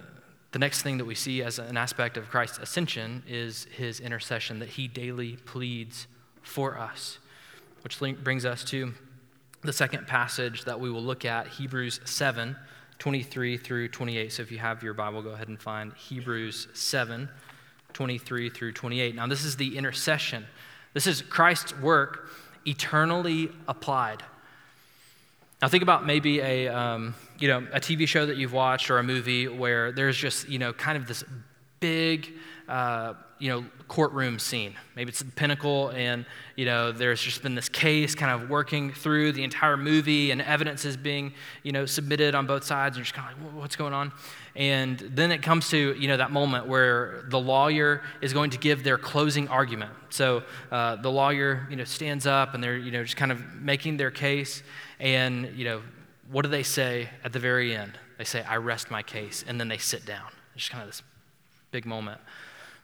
[0.52, 4.60] the next thing that we see as an aspect of Christ's ascension is his intercession,
[4.60, 6.06] that he daily pleads
[6.44, 7.18] for us,
[7.82, 8.94] which brings us to
[9.62, 12.56] the second passage that we will look at, Hebrews 7
[13.00, 14.32] 23 through 28.
[14.32, 17.28] So if you have your Bible, go ahead and find Hebrews 7
[17.92, 19.14] 23 through 28.
[19.14, 20.46] Now, this is the intercession.
[20.92, 22.28] This is Christ's work
[22.66, 24.22] eternally applied.
[25.60, 28.98] Now, think about maybe a, um, you know, a TV show that you've watched or
[28.98, 31.24] a movie where there's just, you know, kind of this
[31.84, 32.32] big,
[32.66, 34.74] uh, you know, courtroom scene.
[34.96, 36.24] Maybe it's the pinnacle, and
[36.56, 40.40] you know, there's just been this case kind of working through the entire movie, and
[40.40, 42.96] evidence is being, you know, submitted on both sides.
[42.96, 44.12] And you're just kind of like, what's going on?
[44.56, 48.58] And then it comes to, you know, that moment where the lawyer is going to
[48.58, 49.92] give their closing argument.
[50.08, 50.42] So
[50.72, 53.98] uh, the lawyer, you know, stands up, and they're, you know, just kind of making
[53.98, 54.62] their case,
[54.98, 55.82] and you know,
[56.30, 57.98] what do they say at the very end?
[58.16, 60.28] They say, "I rest my case," and then they sit down.
[60.54, 61.02] It's just kind of this
[61.74, 62.20] big moment.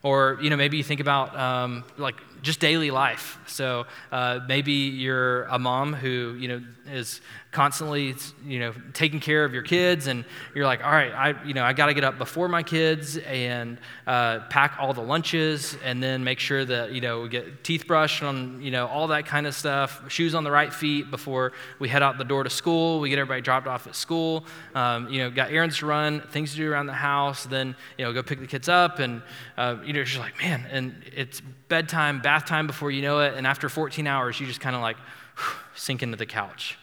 [0.03, 3.39] Or, you know, maybe you think about um, like just daily life.
[3.47, 7.21] So uh, maybe you're a mom who, you know, is
[7.53, 8.15] constantly,
[8.47, 11.65] you know, taking care of your kids, and you're like, all right, I, you know,
[11.65, 16.01] I got to get up before my kids and uh, pack all the lunches, and
[16.03, 19.27] then make sure that, you know, we get teeth brushed on, you know, all that
[19.27, 22.51] kind of stuff, shoes on the right feet before we head out the door to
[22.51, 23.01] school.
[23.01, 24.45] We get everybody dropped off at school.
[24.75, 27.45] Um, you know, got errands to run, things to do around the house.
[27.45, 29.23] Then, you know, go pick the kids up, and
[29.57, 33.35] uh, you know, you're like, man, and it's bedtime, bath time before you know it,
[33.35, 34.97] and after 14 hours, you just kind of like
[35.75, 36.79] sink into the couch.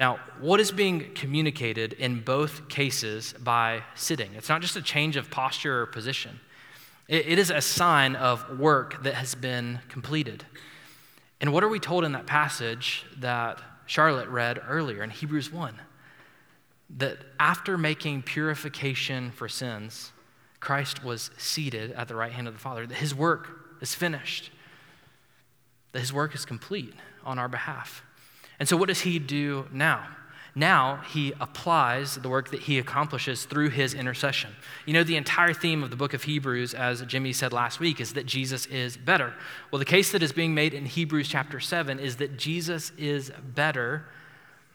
[0.00, 4.32] Now, what is being communicated in both cases by sitting?
[4.34, 6.40] It's not just a change of posture or position,
[7.06, 10.44] it is a sign of work that has been completed.
[11.40, 15.74] And what are we told in that passage that Charlotte read earlier in Hebrews 1?
[16.98, 20.12] That after making purification for sins,
[20.60, 23.48] Christ was seated at the right hand of the Father, that his work
[23.80, 24.52] is finished,
[25.90, 28.04] that his work is complete on our behalf.
[28.60, 30.06] And so, what does he do now?
[30.54, 34.50] Now he applies the work that he accomplishes through his intercession.
[34.84, 38.00] You know, the entire theme of the book of Hebrews, as Jimmy said last week,
[38.00, 39.32] is that Jesus is better.
[39.70, 43.30] Well, the case that is being made in Hebrews chapter 7 is that Jesus is
[43.54, 44.04] better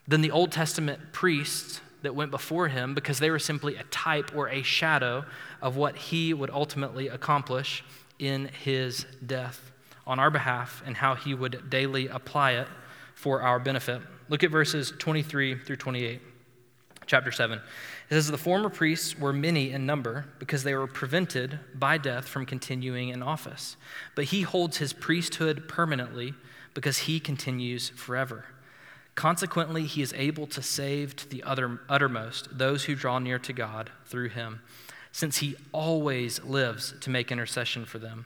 [0.08, 4.32] than the Old Testament priests that went before him because they were simply a type
[4.36, 5.26] or a shadow
[5.62, 7.84] of what he would ultimately accomplish
[8.18, 9.72] in his death
[10.08, 12.68] on our behalf and how he would daily apply it
[13.16, 14.02] for our benefit.
[14.30, 16.22] Look at verses 23 through 28,
[17.08, 17.58] chapter 7.
[17.58, 17.64] It
[18.10, 22.46] says, The former priests were many in number because they were prevented by death from
[22.46, 23.78] continuing in office.
[24.14, 26.36] But he holds his priesthood permanently
[26.74, 28.46] because he continues forever.
[29.16, 33.54] Consequently, he is able to save to the utter, uttermost those who draw near to
[33.54, 34.62] God through him,
[35.14, 38.26] since he always lives to make intercession for them.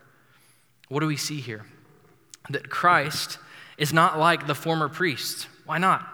[0.91, 1.63] What do we see here?
[2.49, 3.37] That Christ
[3.77, 5.47] is not like the former priests.
[5.65, 6.05] Why not?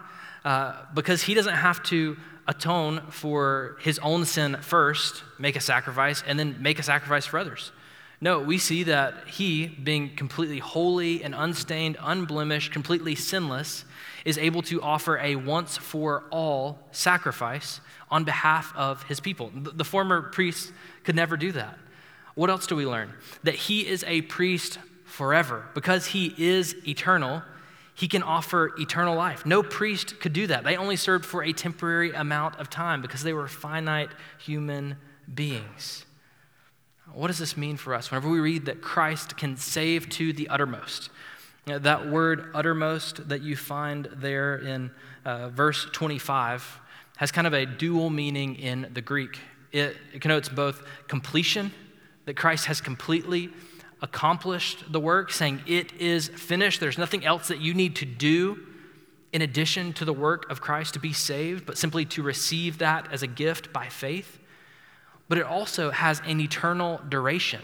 [0.46, 2.16] Uh, because he doesn't have to
[2.48, 7.40] atone for his own sin first, make a sacrifice, and then make a sacrifice for
[7.40, 7.72] others.
[8.22, 13.84] No, we see that he, being completely holy and unstained, unblemished, completely sinless,
[14.26, 17.80] is able to offer a once for all sacrifice
[18.12, 19.52] on behalf of his people.
[19.56, 20.72] The former priests
[21.04, 21.80] could never do that.
[22.38, 23.14] What else do we learn?
[23.42, 25.66] That he is a priest forever.
[25.74, 27.42] Because he is eternal,
[27.96, 29.44] he can offer eternal life.
[29.44, 30.64] No priest could do that.
[30.64, 34.98] They only served for a temporary amount of time because they were finite human
[35.34, 36.06] beings.
[37.12, 38.12] What does this mean for us?
[38.12, 41.10] Whenever we read that Christ can save to the uttermost,
[41.66, 44.92] that word uttermost that you find there in
[45.26, 46.82] uh, verse 25
[47.16, 49.40] has kind of a dual meaning in the Greek.
[49.72, 51.72] It, it connotes both completion,
[52.28, 53.50] that Christ has completely
[54.02, 56.80] accomplished the work, saying, It is finished.
[56.80, 58.60] There's nothing else that you need to do
[59.32, 63.12] in addition to the work of Christ to be saved, but simply to receive that
[63.14, 64.40] as a gift by faith.
[65.30, 67.62] But it also has an eternal duration.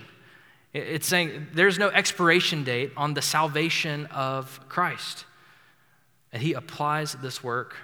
[0.71, 5.25] It's saying there's no expiration date on the salvation of Christ.
[6.31, 7.75] And he applies this work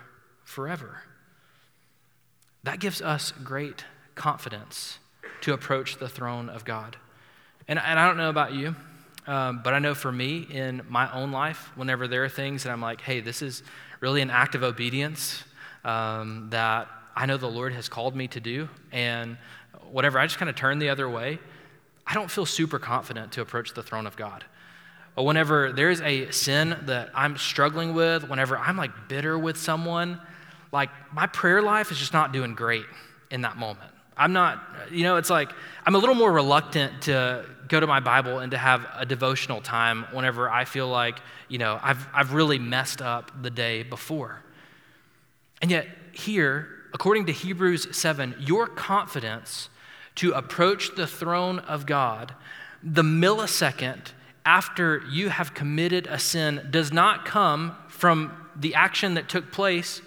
[0.45, 1.01] forever.
[2.63, 3.83] That gives us great
[4.15, 4.99] confidence
[5.41, 6.97] to approach the throne of God.
[7.67, 8.75] And, and I don't know about you,
[9.27, 12.71] um, but I know for me in my own life, whenever there are things that
[12.71, 13.63] I'm like, hey, this is
[13.99, 15.43] really an act of obedience
[15.83, 19.37] um, that I know the Lord has called me to do, and
[19.91, 21.39] whatever, I just kind of turn the other way.
[22.07, 24.43] I don't feel super confident to approach the throne of God.
[25.15, 30.19] But whenever there's a sin that I'm struggling with, whenever I'm like bitter with someone,
[30.71, 32.85] like my prayer life is just not doing great
[33.29, 33.91] in that moment.
[34.19, 35.51] I'm not, you know, it's like
[35.85, 39.61] I'm a little more reluctant to go to my Bible and to have a devotional
[39.61, 44.41] time whenever I feel like, you know, I've, I've really messed up the day before.
[45.61, 49.69] And yet, here, according to Hebrews 7, your confidence
[50.15, 52.35] to approach the throne of God
[52.83, 54.13] the millisecond
[54.45, 60.01] after you have committed a sin does not come from the action that took place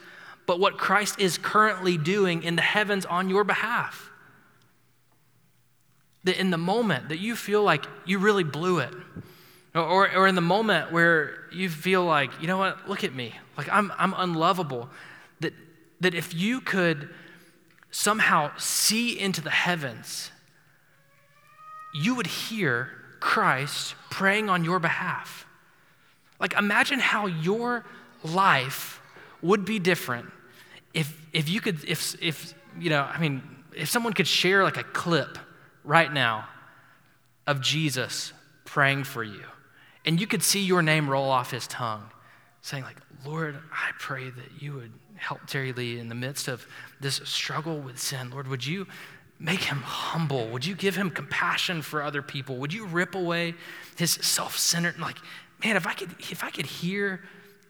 [0.53, 4.11] but what Christ is currently doing in the heavens on your behalf.
[6.25, 8.93] That in the moment that you feel like you really blew it,
[9.75, 13.33] or, or in the moment where you feel like, you know what, look at me,
[13.57, 14.91] like I'm, I'm unlovable,
[15.41, 15.55] that,
[16.03, 17.09] that if you could
[17.91, 20.31] somehow see into the heavens,
[21.95, 25.47] you would hear Christ praying on your behalf.
[26.39, 27.87] Like, imagine how your
[28.23, 29.01] life
[29.41, 30.31] would be different
[31.33, 33.43] if, you could, if, if, you know, I mean,
[33.75, 35.39] if someone could share like a clip
[35.85, 36.49] right now
[37.47, 38.33] of Jesus
[38.65, 39.45] praying for you,
[40.05, 42.11] and you could see your name roll off his tongue,
[42.61, 46.67] saying, like, Lord, I pray that you would help Terry Lee in the midst of
[47.01, 48.31] this struggle with sin.
[48.31, 48.87] Lord, would you
[49.39, 50.49] make him humble?
[50.49, 52.57] Would you give him compassion for other people?
[52.57, 53.55] Would you rip away
[53.97, 55.17] his self-centered, like,
[55.65, 57.21] man, if I could, if I could hear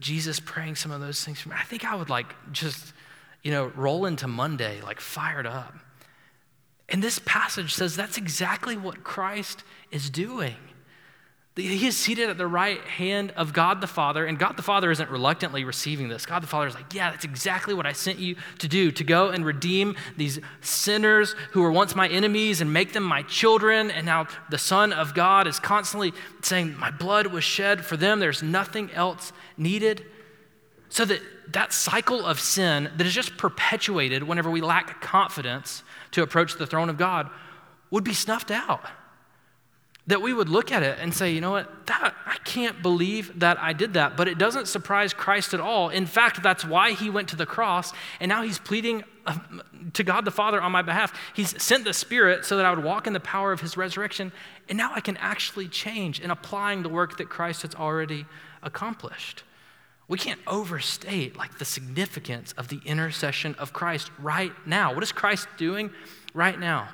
[0.01, 2.95] Jesus praying some of those things for me, I think I would like just,
[3.43, 5.75] you know, roll into Monday like fired up.
[6.89, 10.57] And this passage says that's exactly what Christ is doing.
[11.55, 14.91] He is seated at the right hand of God the Father, and God the Father
[14.91, 16.25] isn't reluctantly receiving this.
[16.25, 19.05] God the Father is like, Yeah, that's exactly what I sent you to do to
[19.05, 23.91] go and redeem these sinners who were once my enemies and make them my children.
[23.91, 28.19] And now the Son of God is constantly saying, My blood was shed for them.
[28.19, 30.07] There's nothing else needed.
[30.93, 36.23] So that that cycle of sin that is just perpetuated whenever we lack confidence to
[36.23, 37.31] approach the throne of God
[37.91, 38.85] would be snuffed out
[40.09, 43.39] that we would look at it and say, you know what, that, I can't believe
[43.39, 44.17] that I did that.
[44.17, 45.91] But it doesn't surprise Christ at all.
[45.91, 49.39] In fact, that's why he went to the cross, and now he's pleading uh,
[49.93, 51.17] to God the Father on my behalf.
[51.35, 54.33] He's sent the Spirit so that I would walk in the power of his resurrection,
[54.69, 58.27] and now I can actually change in applying the work that Christ has already
[58.61, 59.45] accomplished.
[60.09, 64.95] We can't overstate like the significance of the intercession of Christ right now.
[64.95, 65.91] What is Christ doing
[66.35, 66.89] right now?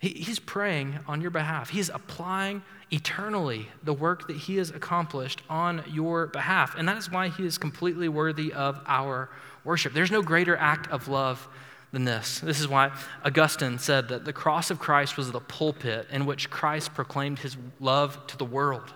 [0.00, 1.70] He, he's praying on your behalf.
[1.70, 6.74] He's applying eternally the work that he has accomplished on your behalf.
[6.76, 9.30] And that is why he is completely worthy of our
[9.64, 9.92] worship.
[9.92, 11.46] There's no greater act of love
[11.92, 12.40] than this.
[12.40, 12.92] This is why
[13.24, 17.56] Augustine said that the cross of Christ was the pulpit in which Christ proclaimed his
[17.78, 18.92] love to the world.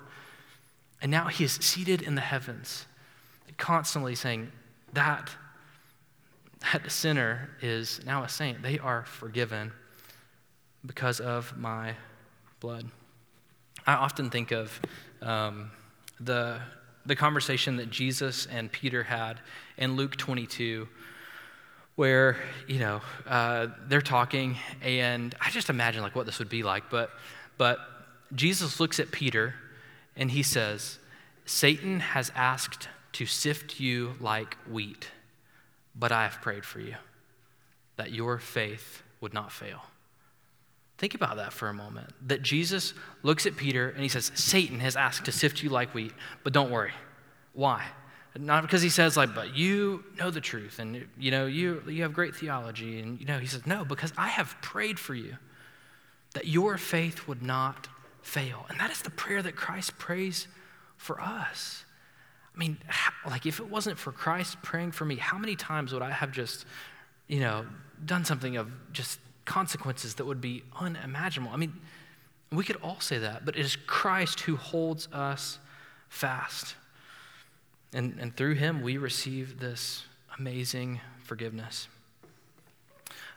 [1.02, 2.86] And now he is seated in the heavens,
[3.58, 4.50] constantly saying,
[4.92, 5.30] That,
[6.72, 8.62] that sinner is now a saint.
[8.62, 9.72] They are forgiven
[10.84, 11.94] because of my
[12.60, 12.90] blood.
[13.86, 14.80] I often think of
[15.20, 15.70] um,
[16.20, 16.60] the,
[17.04, 19.40] the conversation that Jesus and Peter had
[19.76, 20.88] in Luke 22,
[21.96, 26.62] where, you know, uh, they're talking, and I just imagine like what this would be
[26.62, 27.10] like, but,
[27.58, 27.78] but
[28.34, 29.54] Jesus looks at Peter
[30.16, 30.98] and he says,
[31.44, 35.08] Satan has asked to sift you like wheat,
[35.94, 36.94] but I have prayed for you
[37.96, 39.82] that your faith would not fail.
[40.98, 42.10] Think about that for a moment.
[42.26, 45.94] That Jesus looks at Peter and he says, Satan has asked to sift you like
[45.94, 46.12] wheat,
[46.44, 46.92] but don't worry.
[47.52, 47.84] Why?
[48.36, 52.02] Not because he says, like, but you know the truth and, you know, you, you
[52.02, 53.00] have great theology.
[53.00, 55.36] And, you know, he says, no, because I have prayed for you
[56.34, 57.88] that your faith would not
[58.22, 58.66] fail.
[58.68, 60.48] And that is the prayer that Christ prays
[60.96, 61.83] for us.
[62.54, 62.78] I mean,
[63.26, 66.30] like, if it wasn't for Christ praying for me, how many times would I have
[66.30, 66.66] just,
[67.26, 67.66] you know,
[68.04, 71.52] done something of just consequences that would be unimaginable?
[71.52, 71.72] I mean,
[72.52, 75.58] we could all say that, but it is Christ who holds us
[76.08, 76.76] fast.
[77.92, 80.04] And, and through him, we receive this
[80.38, 81.88] amazing forgiveness.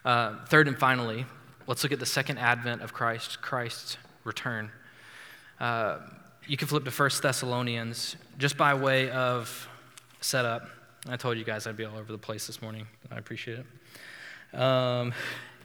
[0.04, 1.26] Uh, third and finally,
[1.66, 4.70] let's look at the second advent of Christ, Christ's return.
[5.58, 5.98] Uh,
[6.48, 9.68] you can flip to 1 Thessalonians just by way of
[10.22, 10.68] setup.
[11.06, 12.86] I told you guys I'd be all over the place this morning.
[13.10, 14.58] I appreciate it.
[14.58, 15.12] Um,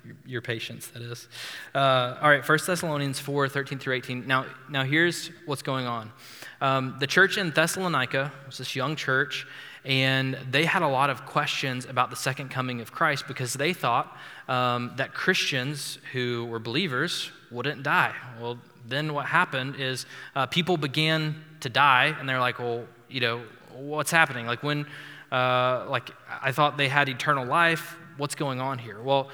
[0.05, 1.29] your, your, patience, that is.
[1.73, 4.27] Uh, all right, 1 Thessalonians 4 13 through 18.
[4.27, 6.11] Now, now here's what's going on.
[6.59, 9.47] Um, the church in Thessalonica was this young church,
[9.85, 13.73] and they had a lot of questions about the second coming of Christ because they
[13.73, 14.17] thought
[14.47, 18.13] um, that Christians who were believers wouldn't die.
[18.39, 18.57] Well,
[18.87, 20.05] then what happened is
[20.35, 23.41] uh, people began to die, and they're like, well, you know,
[23.73, 24.45] what's happening?
[24.45, 24.85] Like, when,
[25.31, 26.11] uh, like,
[26.41, 27.97] I thought they had eternal life.
[28.17, 29.01] What's going on here?
[29.01, 29.29] Well,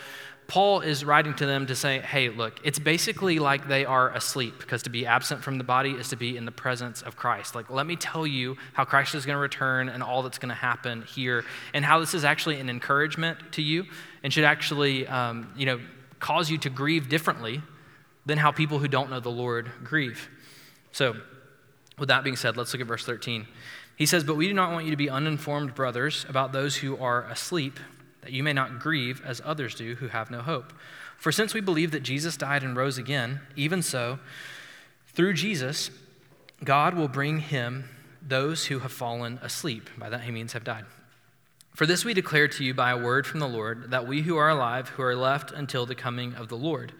[0.49, 4.57] Paul is writing to them to say, hey, look, it's basically like they are asleep
[4.57, 7.53] because to be absent from the body is to be in the presence of Christ.
[7.53, 10.49] Like, let me tell you how Christ is going to return and all that's going
[10.49, 11.45] to happen here,
[11.75, 13.85] and how this is actually an encouragement to you
[14.23, 15.79] and should actually, um, you know,
[16.19, 17.61] cause you to grieve differently
[18.25, 20.29] than how people who don't know the Lord grieve.
[20.91, 21.15] So,
[21.99, 23.45] with that being said, let's look at verse 13.
[23.97, 26.97] He says, But we do not want you to be uninformed, brothers, about those who
[26.97, 27.79] are asleep
[28.21, 30.73] that you may not grieve as others do who have no hope.
[31.17, 34.19] For since we believe that Jesus died and rose again, even so,
[35.07, 35.91] through Jesus,
[36.63, 37.89] God will bring him
[38.21, 39.89] those who have fallen asleep.
[39.97, 40.85] By that he means have died.
[41.73, 44.35] For this we declare to you by a word from the Lord, that we who
[44.37, 46.93] are alive, who are left until the coming of the Lord,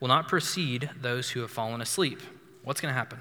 [0.00, 2.20] will not precede those who have fallen asleep.
[2.62, 3.18] What's going to happen?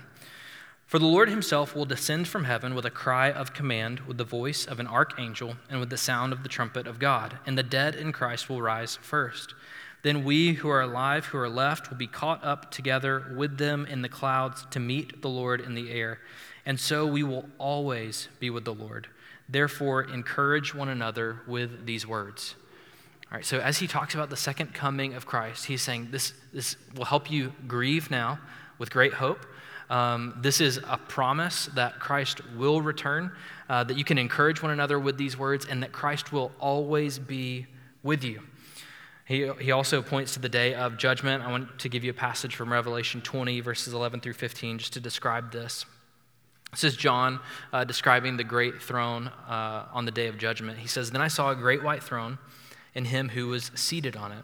[0.85, 4.23] For the Lord himself will descend from heaven with a cry of command, with the
[4.23, 7.63] voice of an archangel, and with the sound of the trumpet of God, and the
[7.63, 9.55] dead in Christ will rise first.
[10.03, 13.87] Then we who are alive, who are left, will be caught up together with them
[13.87, 16.19] in the clouds to meet the Lord in the air.
[16.67, 19.07] And so we will always be with the Lord.
[19.49, 22.53] Therefore, encourage one another with these words.
[23.31, 26.33] All right, so as he talks about the second coming of Christ, he's saying this,
[26.53, 28.39] this will help you grieve now
[28.77, 29.47] with great hope
[29.89, 33.31] um, this is a promise that Christ will return,
[33.69, 37.19] uh, that you can encourage one another with these words, and that Christ will always
[37.19, 37.67] be
[38.03, 38.41] with you.
[39.25, 41.43] He, he also points to the day of judgment.
[41.43, 44.93] I want to give you a passage from Revelation 20, verses 11 through 15, just
[44.93, 45.85] to describe this.
[46.71, 47.39] This is John
[47.71, 50.77] uh, describing the great throne uh, on the day of judgment.
[50.77, 52.37] He says, Then I saw a great white throne
[52.93, 54.43] and him who was seated on it.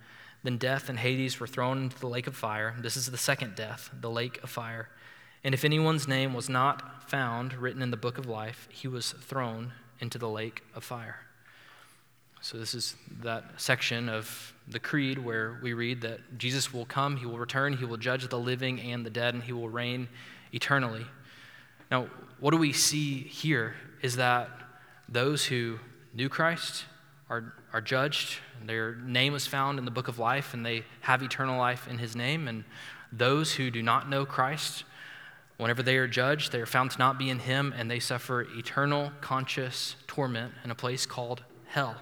[0.43, 2.75] Then death and Hades were thrown into the lake of fire.
[2.79, 4.89] This is the second death, the lake of fire.
[5.43, 9.11] And if anyone's name was not found written in the book of life, he was
[9.11, 11.19] thrown into the lake of fire.
[12.43, 17.17] So, this is that section of the Creed where we read that Jesus will come,
[17.17, 20.07] he will return, he will judge the living and the dead, and he will reign
[20.51, 21.05] eternally.
[21.91, 22.07] Now,
[22.39, 24.49] what do we see here is that
[25.07, 25.77] those who
[26.15, 26.85] knew Christ
[27.31, 31.23] are, are judged their name is found in the book of life, and they have
[31.23, 32.47] eternal life in his name.
[32.47, 32.63] And
[33.11, 34.83] those who do not know Christ,
[35.57, 38.41] whenever they are judged, they are found to not be in him, and they suffer
[38.41, 41.95] eternal conscious torment in a place called hell.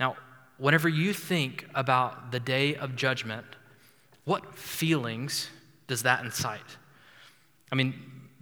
[0.00, 0.16] Now,
[0.58, 3.46] whenever you think about the day of judgment,
[4.24, 5.48] what feelings
[5.86, 6.60] does that incite?
[7.70, 7.94] I mean,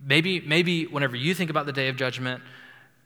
[0.05, 2.43] maybe, maybe whenever you think about the day of judgment,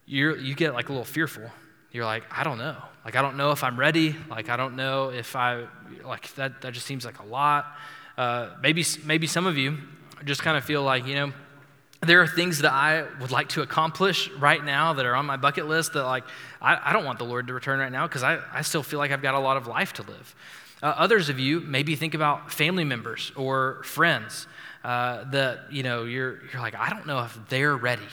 [0.07, 1.51] you you get like a little fearful.
[1.93, 2.77] You're like, I don't know.
[3.05, 4.15] Like, I don't know if I'm ready.
[4.29, 5.67] Like, I don't know if I,
[6.05, 7.67] like, that, that just seems like a lot.
[8.17, 9.79] Uh, maybe, maybe some of you
[10.25, 11.33] just kind of feel like, you know,
[12.03, 15.37] there are things that I would like to accomplish right now that are on my
[15.37, 16.25] bucket list that, like,
[16.61, 18.99] I, I don't want the Lord to return right now because I, I still feel
[18.99, 20.35] like I've got a lot of life to live.
[20.83, 24.47] Uh, others of you maybe think about family members or friends
[24.83, 28.09] uh, that, you know, you're, you're like, I don't know if they're ready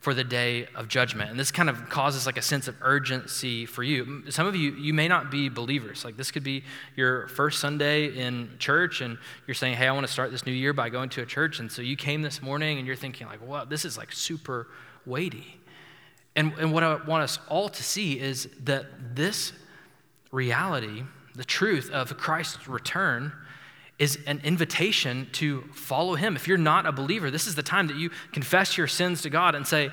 [0.00, 1.30] for the day of judgment.
[1.30, 4.24] And this kind of causes like a sense of urgency for you.
[4.30, 6.06] Some of you, you may not be believers.
[6.06, 6.64] Like this could be
[6.96, 10.52] your first Sunday in church and you're saying, hey, I want to start this new
[10.52, 11.60] year by going to a church.
[11.60, 14.68] And so you came this morning and you're thinking like, wow, this is like super
[15.04, 15.60] weighty.
[16.34, 19.52] And, and what I want us all to see is that this
[20.32, 21.02] reality,
[21.34, 23.32] the truth of Christ's return,
[24.00, 26.34] is an invitation to follow him.
[26.34, 29.30] If you're not a believer, this is the time that you confess your sins to
[29.30, 29.90] God and say,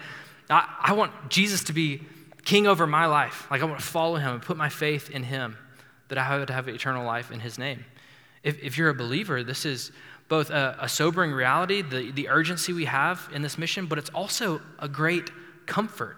[0.49, 2.01] I, I want Jesus to be
[2.45, 3.45] king over my life.
[3.51, 5.58] Like I want to follow him and put my faith in him,
[6.08, 7.84] that I would have eternal life in his name.
[8.43, 9.91] If, if you're a believer, this is
[10.30, 14.10] both a, a sobering reality, the, the urgency we have in this mission, but it's
[14.12, 15.30] also a great
[15.66, 16.16] comfort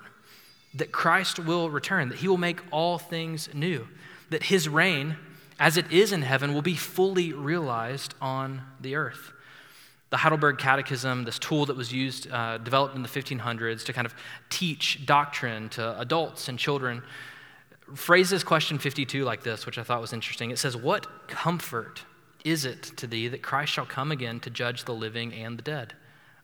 [0.76, 3.88] that Christ will return, that he will make all things new,
[4.30, 5.18] that his reign
[5.60, 9.34] as it is in heaven, will be fully realized on the earth.
[10.10, 14.08] The Heidelberg Catechism, this tool that was used, uh, developed in the 1500s to kind
[14.08, 14.16] of
[14.50, 17.04] teach doctrine to adults and children,
[17.94, 20.50] phrases question 52 like this, which I thought was interesting.
[20.52, 22.04] It says, What comfort
[22.46, 25.62] is it to thee that Christ shall come again to judge the living and the
[25.62, 25.94] dead?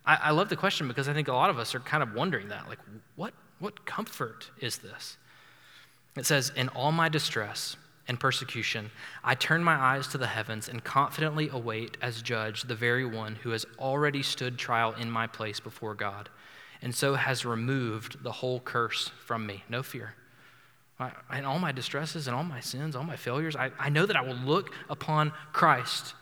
[0.06, 2.14] I, I love the question because I think a lot of us are kind of
[2.14, 2.68] wondering that.
[2.68, 2.80] Like,
[3.16, 5.18] what, what comfort is this?
[6.16, 7.78] It says, In all my distress,
[8.08, 8.92] and persecution,
[9.24, 13.36] I turn my eyes to the heavens and confidently await as judge the very one
[13.36, 16.30] who has already stood trial in my place before God,
[16.82, 19.64] and so has removed the whole curse from me.
[19.70, 20.14] No fear.
[21.34, 24.16] In all my distresses and all my sins, all my failures, I, I know that
[24.16, 26.14] I will look upon Christ.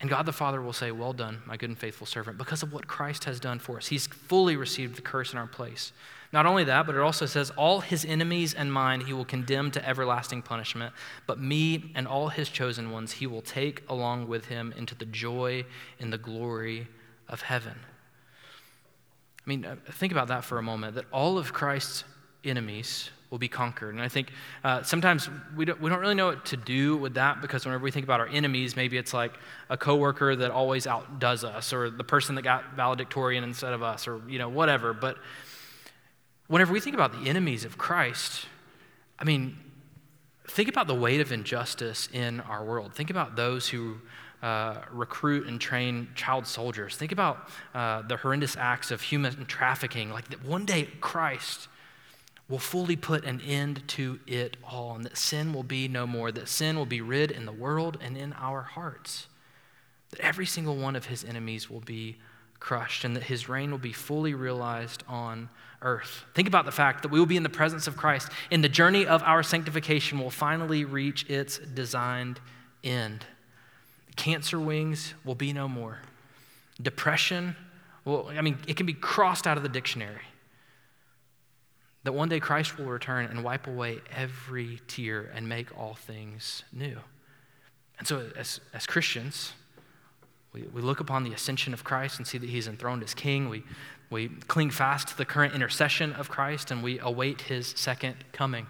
[0.00, 2.72] And God the Father will say, Well done, my good and faithful servant, because of
[2.72, 3.86] what Christ has done for us.
[3.88, 5.92] He's fully received the curse in our place.
[6.32, 9.70] Not only that, but it also says, All his enemies and mine he will condemn
[9.72, 10.94] to everlasting punishment,
[11.26, 15.04] but me and all his chosen ones he will take along with him into the
[15.04, 15.64] joy
[16.00, 16.88] and the glory
[17.28, 17.74] of heaven.
[19.44, 22.04] I mean, uh, think about that for a moment that all of Christ's
[22.44, 23.94] enemies will be conquered.
[23.94, 24.30] And I think
[24.62, 27.82] uh, sometimes we don't, we don't really know what to do with that because whenever
[27.82, 29.32] we think about our enemies, maybe it's like
[29.70, 34.06] a coworker that always outdoes us or the person that got valedictorian instead of us
[34.06, 34.92] or, you know, whatever.
[34.92, 35.16] But
[36.52, 38.44] whenever we think about the enemies of Christ,
[39.18, 39.56] I mean,
[40.48, 42.92] think about the weight of injustice in our world.
[42.92, 43.96] Think about those who
[44.42, 46.94] uh, recruit and train child soldiers.
[46.94, 50.10] Think about uh, the horrendous acts of human trafficking.
[50.10, 51.68] Like that one day Christ
[52.50, 56.30] will fully put an end to it all, and that sin will be no more,
[56.32, 59.26] that sin will be rid in the world and in our hearts.
[60.10, 62.18] That every single one of his enemies will be
[62.62, 65.50] crushed, and that his reign will be fully realized on
[65.82, 66.24] earth.
[66.32, 68.68] Think about the fact that we will be in the presence of Christ, and the
[68.68, 72.38] journey of our sanctification will finally reach its designed
[72.84, 73.26] end.
[74.14, 75.98] Cancer wings will be no more.
[76.80, 77.56] Depression,
[78.04, 80.22] well, I mean, it can be crossed out of the dictionary.
[82.04, 86.62] That one day Christ will return and wipe away every tear and make all things
[86.72, 86.98] new.
[87.98, 89.52] And so, as, as Christians,
[90.52, 93.48] we, we look upon the ascension of Christ and see that he's enthroned as king.
[93.48, 93.62] We,
[94.10, 98.66] we cling fast to the current intercession of Christ and we await his second coming.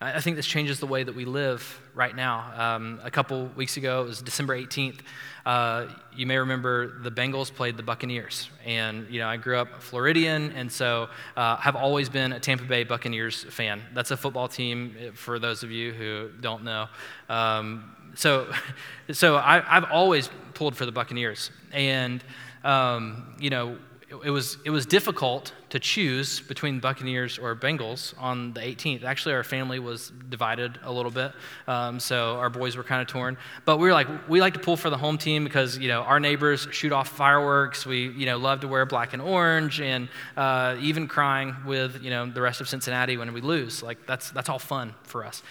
[0.00, 2.52] I think this changes the way that we live right now.
[2.56, 5.00] Um, a couple weeks ago, it was December 18th.
[5.46, 8.50] Uh, you may remember the Bengals played the Buccaneers.
[8.66, 12.64] And, you know, I grew up Floridian, and so uh, have always been a Tampa
[12.64, 13.82] Bay Buccaneers fan.
[13.94, 16.88] That's a football team eh, for those of you who don't know.
[17.30, 18.52] Um, so
[19.12, 21.50] so I, have always pulled for the Buccaneers.
[21.72, 22.22] And,
[22.62, 23.76] um, you know,
[24.24, 29.02] it, was, it was difficult to choose between Buccaneers or Bengals on the 18th.
[29.02, 31.32] Actually, our family was divided a little bit,
[31.66, 33.36] um, so our boys were kind of torn.
[33.64, 36.02] But we were like, we like to pull for the home team because you know
[36.02, 37.84] our neighbors shoot off fireworks.
[37.84, 42.10] We you know love to wear black and orange, and uh, even crying with you
[42.10, 43.82] know the rest of Cincinnati when we lose.
[43.82, 45.42] Like that's that's all fun for us.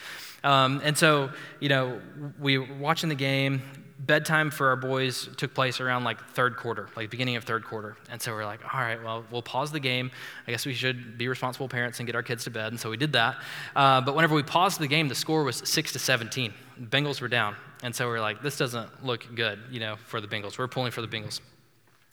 [0.43, 1.29] Um, and so,
[1.59, 2.01] you know,
[2.39, 3.61] we were watching the game.
[3.99, 7.95] Bedtime for our boys took place around like third quarter, like beginning of third quarter.
[8.09, 10.11] And so we're like, all right, well, we'll pause the game.
[10.45, 12.73] I guess we should be responsible parents and get our kids to bed.
[12.73, 13.37] And so we did that.
[13.73, 16.53] Uh, but whenever we paused the game, the score was six to 17.
[16.81, 17.55] Bengals were down.
[17.81, 20.57] And so we're like, this doesn't look good, you know, for the Bengals.
[20.57, 21.39] We're pulling for the Bengals.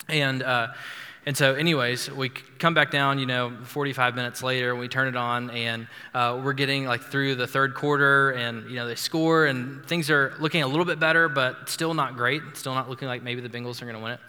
[0.07, 0.67] And, uh,
[1.25, 5.15] and so, anyways, we come back down, you know, 45 minutes later, we turn it
[5.15, 9.45] on, and uh, we're getting like through the third quarter, and, you know, they score,
[9.45, 12.41] and things are looking a little bit better, but still not great.
[12.53, 14.19] Still not looking like maybe the Bengals are going to win it.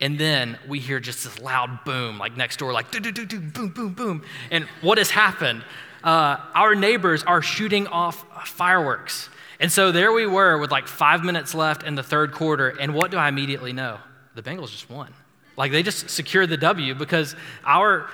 [0.00, 3.24] And then we hear just this loud boom, like next door, like do, do, do,
[3.24, 4.24] do, boom, boom, boom.
[4.50, 5.64] And what has happened?
[6.02, 9.28] Uh, our neighbors are shooting off fireworks.
[9.60, 12.94] And so there we were with like five minutes left in the third quarter, and
[12.94, 13.98] what do I immediately know?
[14.34, 15.12] The Bengals just won.
[15.56, 18.08] Like they just secured the W because our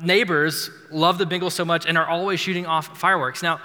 [0.00, 3.42] neighbors love the Bengals so much and are always shooting off fireworks.
[3.42, 3.60] Now,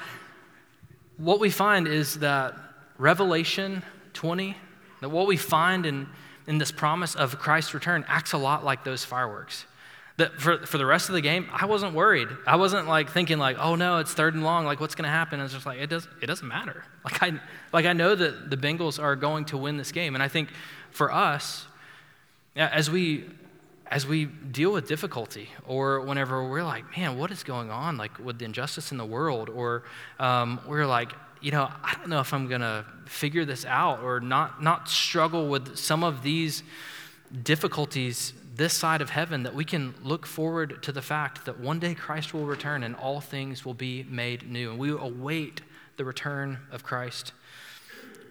[1.17, 2.55] what we find is that
[2.97, 4.55] Revelation 20,
[5.01, 6.07] that what we find in,
[6.47, 9.65] in this promise of Christ's return acts a lot like those fireworks.
[10.17, 12.27] That for, for the rest of the game, I wasn't worried.
[12.45, 14.65] I wasn't like thinking like, oh no, it's third and long.
[14.65, 15.39] Like what's going to happen?
[15.39, 16.09] It's just like it does.
[16.21, 16.83] It doesn't matter.
[17.05, 17.39] Like I
[17.71, 20.49] like I know that the Bengals are going to win this game, and I think
[20.91, 21.65] for us,
[22.55, 23.25] as we
[23.91, 27.97] as we deal with difficulty or whenever we're like, man, what is going on?
[27.97, 29.83] Like with the injustice in the world, or
[30.19, 34.01] um, we're like, you know, I don't know if I'm going to figure this out
[34.03, 36.63] or not, not struggle with some of these
[37.43, 41.79] difficulties this side of heaven, that we can look forward to the fact that one
[41.79, 44.71] day Christ will return and all things will be made new.
[44.71, 45.61] And we await
[45.95, 47.31] the return of Christ.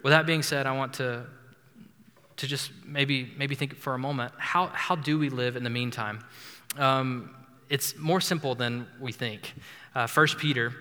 [0.03, 1.27] With that being said, I want to
[2.39, 5.71] to just maybe, maybe think for a moment how, how do we live in the
[5.71, 6.25] meantime?
[6.77, 7.35] Um,
[7.69, 9.55] it's more simple than we think.
[9.95, 10.73] Uh, 1 Peter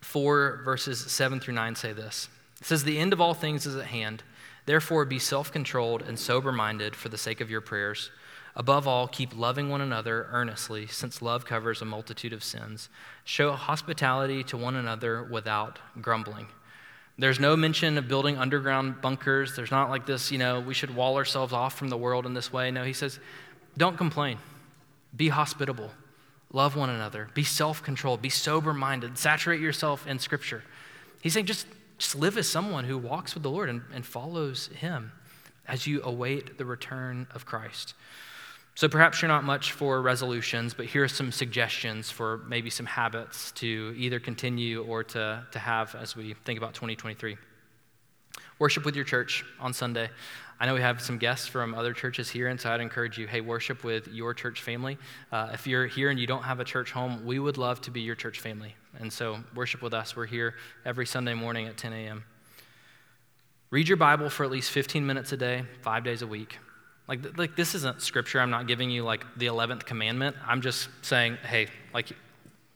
[0.00, 2.28] 4, verses 7 through 9 say this
[2.60, 4.22] It says, The end of all things is at hand.
[4.64, 8.10] Therefore, be self controlled and sober minded for the sake of your prayers.
[8.56, 12.88] Above all, keep loving one another earnestly, since love covers a multitude of sins.
[13.22, 16.48] Show hospitality to one another without grumbling.
[17.18, 19.56] There's no mention of building underground bunkers.
[19.56, 22.34] There's not like this, you know, we should wall ourselves off from the world in
[22.34, 22.70] this way.
[22.70, 23.18] No, he says,
[23.78, 24.38] don't complain.
[25.16, 25.90] Be hospitable.
[26.52, 27.28] Love one another.
[27.34, 28.22] Be self controlled.
[28.22, 29.18] Be sober minded.
[29.18, 30.62] Saturate yourself in Scripture.
[31.22, 31.66] He's saying just,
[31.98, 35.12] just live as someone who walks with the Lord and, and follows Him
[35.66, 37.94] as you await the return of Christ.
[38.76, 42.84] So perhaps you're not much for resolutions, but here are some suggestions for maybe some
[42.84, 47.38] habits to either continue or to, to have as we think about 2023.
[48.58, 50.10] Worship with your church on Sunday.
[50.60, 53.26] I know we have some guests from other churches here, and so I'd encourage you
[53.26, 54.98] hey, worship with your church family.
[55.32, 57.90] Uh, if you're here and you don't have a church home, we would love to
[57.90, 58.74] be your church family.
[58.98, 60.14] And so worship with us.
[60.14, 60.54] We're here
[60.84, 62.24] every Sunday morning at 10 a.m.
[63.70, 66.58] Read your Bible for at least 15 minutes a day, five days a week.
[67.08, 68.40] Like, like this isn't scripture.
[68.40, 70.36] I'm not giving you like the 11th commandment.
[70.46, 72.10] I'm just saying, hey, like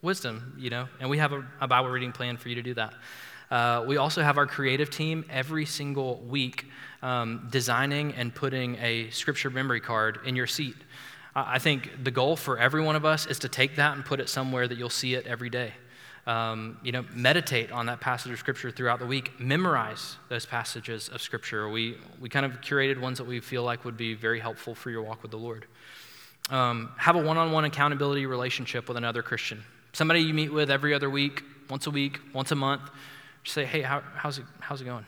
[0.03, 2.75] wisdom, you know, and we have a, a Bible reading plan for you to do
[2.75, 2.95] that.
[3.51, 6.67] Uh, we also have our creative team every single week
[7.03, 10.77] um, designing and putting a scripture memory card in your seat.
[11.35, 14.21] I think the goal for every one of us is to take that and put
[14.21, 15.73] it somewhere that you'll see it every day
[16.27, 19.39] um, you know, meditate on that passage of Scripture throughout the week.
[19.41, 21.69] Memorize those passages of Scripture.
[21.69, 24.91] We, we kind of curated ones that we feel like would be very helpful for
[24.91, 25.67] your walk with the Lord.
[26.51, 29.63] Um, have a one on one accountability relationship with another Christian.
[29.93, 32.83] Somebody you meet with every other week, once a week, once a month.
[33.45, 35.07] Just say, hey, how, how's, it, how's it going?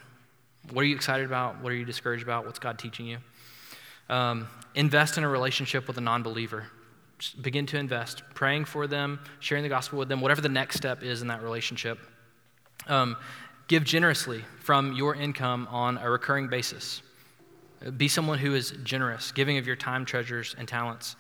[0.71, 1.61] What are you excited about?
[1.61, 2.47] What are you discouraged about?
[2.47, 3.19] What's God teaching you?
[4.09, 6.67] Um, invest in a relationship with a non believer
[7.31, 11.03] begin to invest, praying for them, sharing the gospel with them, whatever the next step
[11.03, 11.99] is in that relationship.
[12.87, 13.17] Um,
[13.69, 17.03] give generously from your income on a recurring basis.
[17.97, 21.17] Be someone who is generous, giving of your time, treasures, and talents.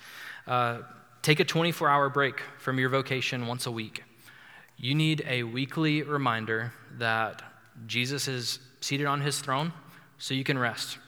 [0.47, 0.79] Uh,
[1.23, 4.05] take a 24 hour break from your vocation once a week.
[4.77, 7.43] You need a weekly reminder that
[7.87, 9.73] Jesus is seated on his throne
[10.19, 10.99] so you can rest.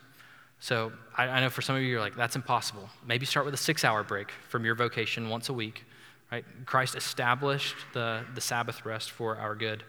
[0.65, 2.89] So I, I know for some of you, you're like, that's impossible.
[3.07, 5.85] Maybe start with a six hour break from your vocation once a week.
[6.33, 6.43] Right?
[6.65, 9.85] Christ established the, the Sabbath rest for our good.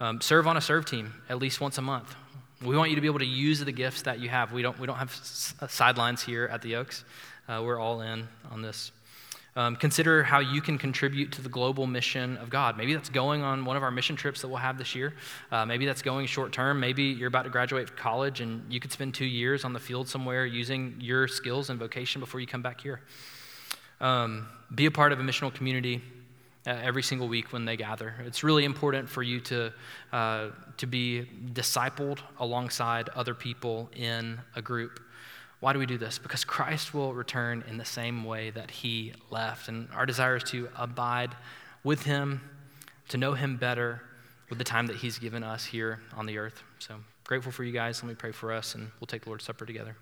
[0.00, 2.14] Um, serve on a serve team at least once a month.
[2.64, 4.50] We want you to be able to use the gifts that you have.
[4.50, 7.04] We don't, we don't have s- sidelines here at the Oaks.
[7.46, 8.92] Uh, we're all in on this.
[9.56, 12.76] Um, consider how you can contribute to the global mission of God.
[12.76, 15.14] Maybe that's going on one of our mission trips that we'll have this year.
[15.50, 16.78] Uh, maybe that's going short term.
[16.78, 20.08] Maybe you're about to graduate college and you could spend two years on the field
[20.08, 23.00] somewhere using your skills and vocation before you come back here.
[24.00, 26.02] Um, be a part of a missional community
[26.66, 28.14] uh, every single week when they gather.
[28.26, 29.72] It's really important for you to,
[30.12, 35.00] uh, to be discipled alongside other people in a group.
[35.60, 36.18] Why do we do this?
[36.18, 39.68] Because Christ will return in the same way that he left.
[39.68, 41.34] And our desire is to abide
[41.82, 42.40] with him,
[43.08, 44.02] to know him better
[44.48, 46.62] with the time that he's given us here on the earth.
[46.78, 48.02] So grateful for you guys.
[48.02, 49.96] Let me pray for us, and we'll take the Lord's Supper together.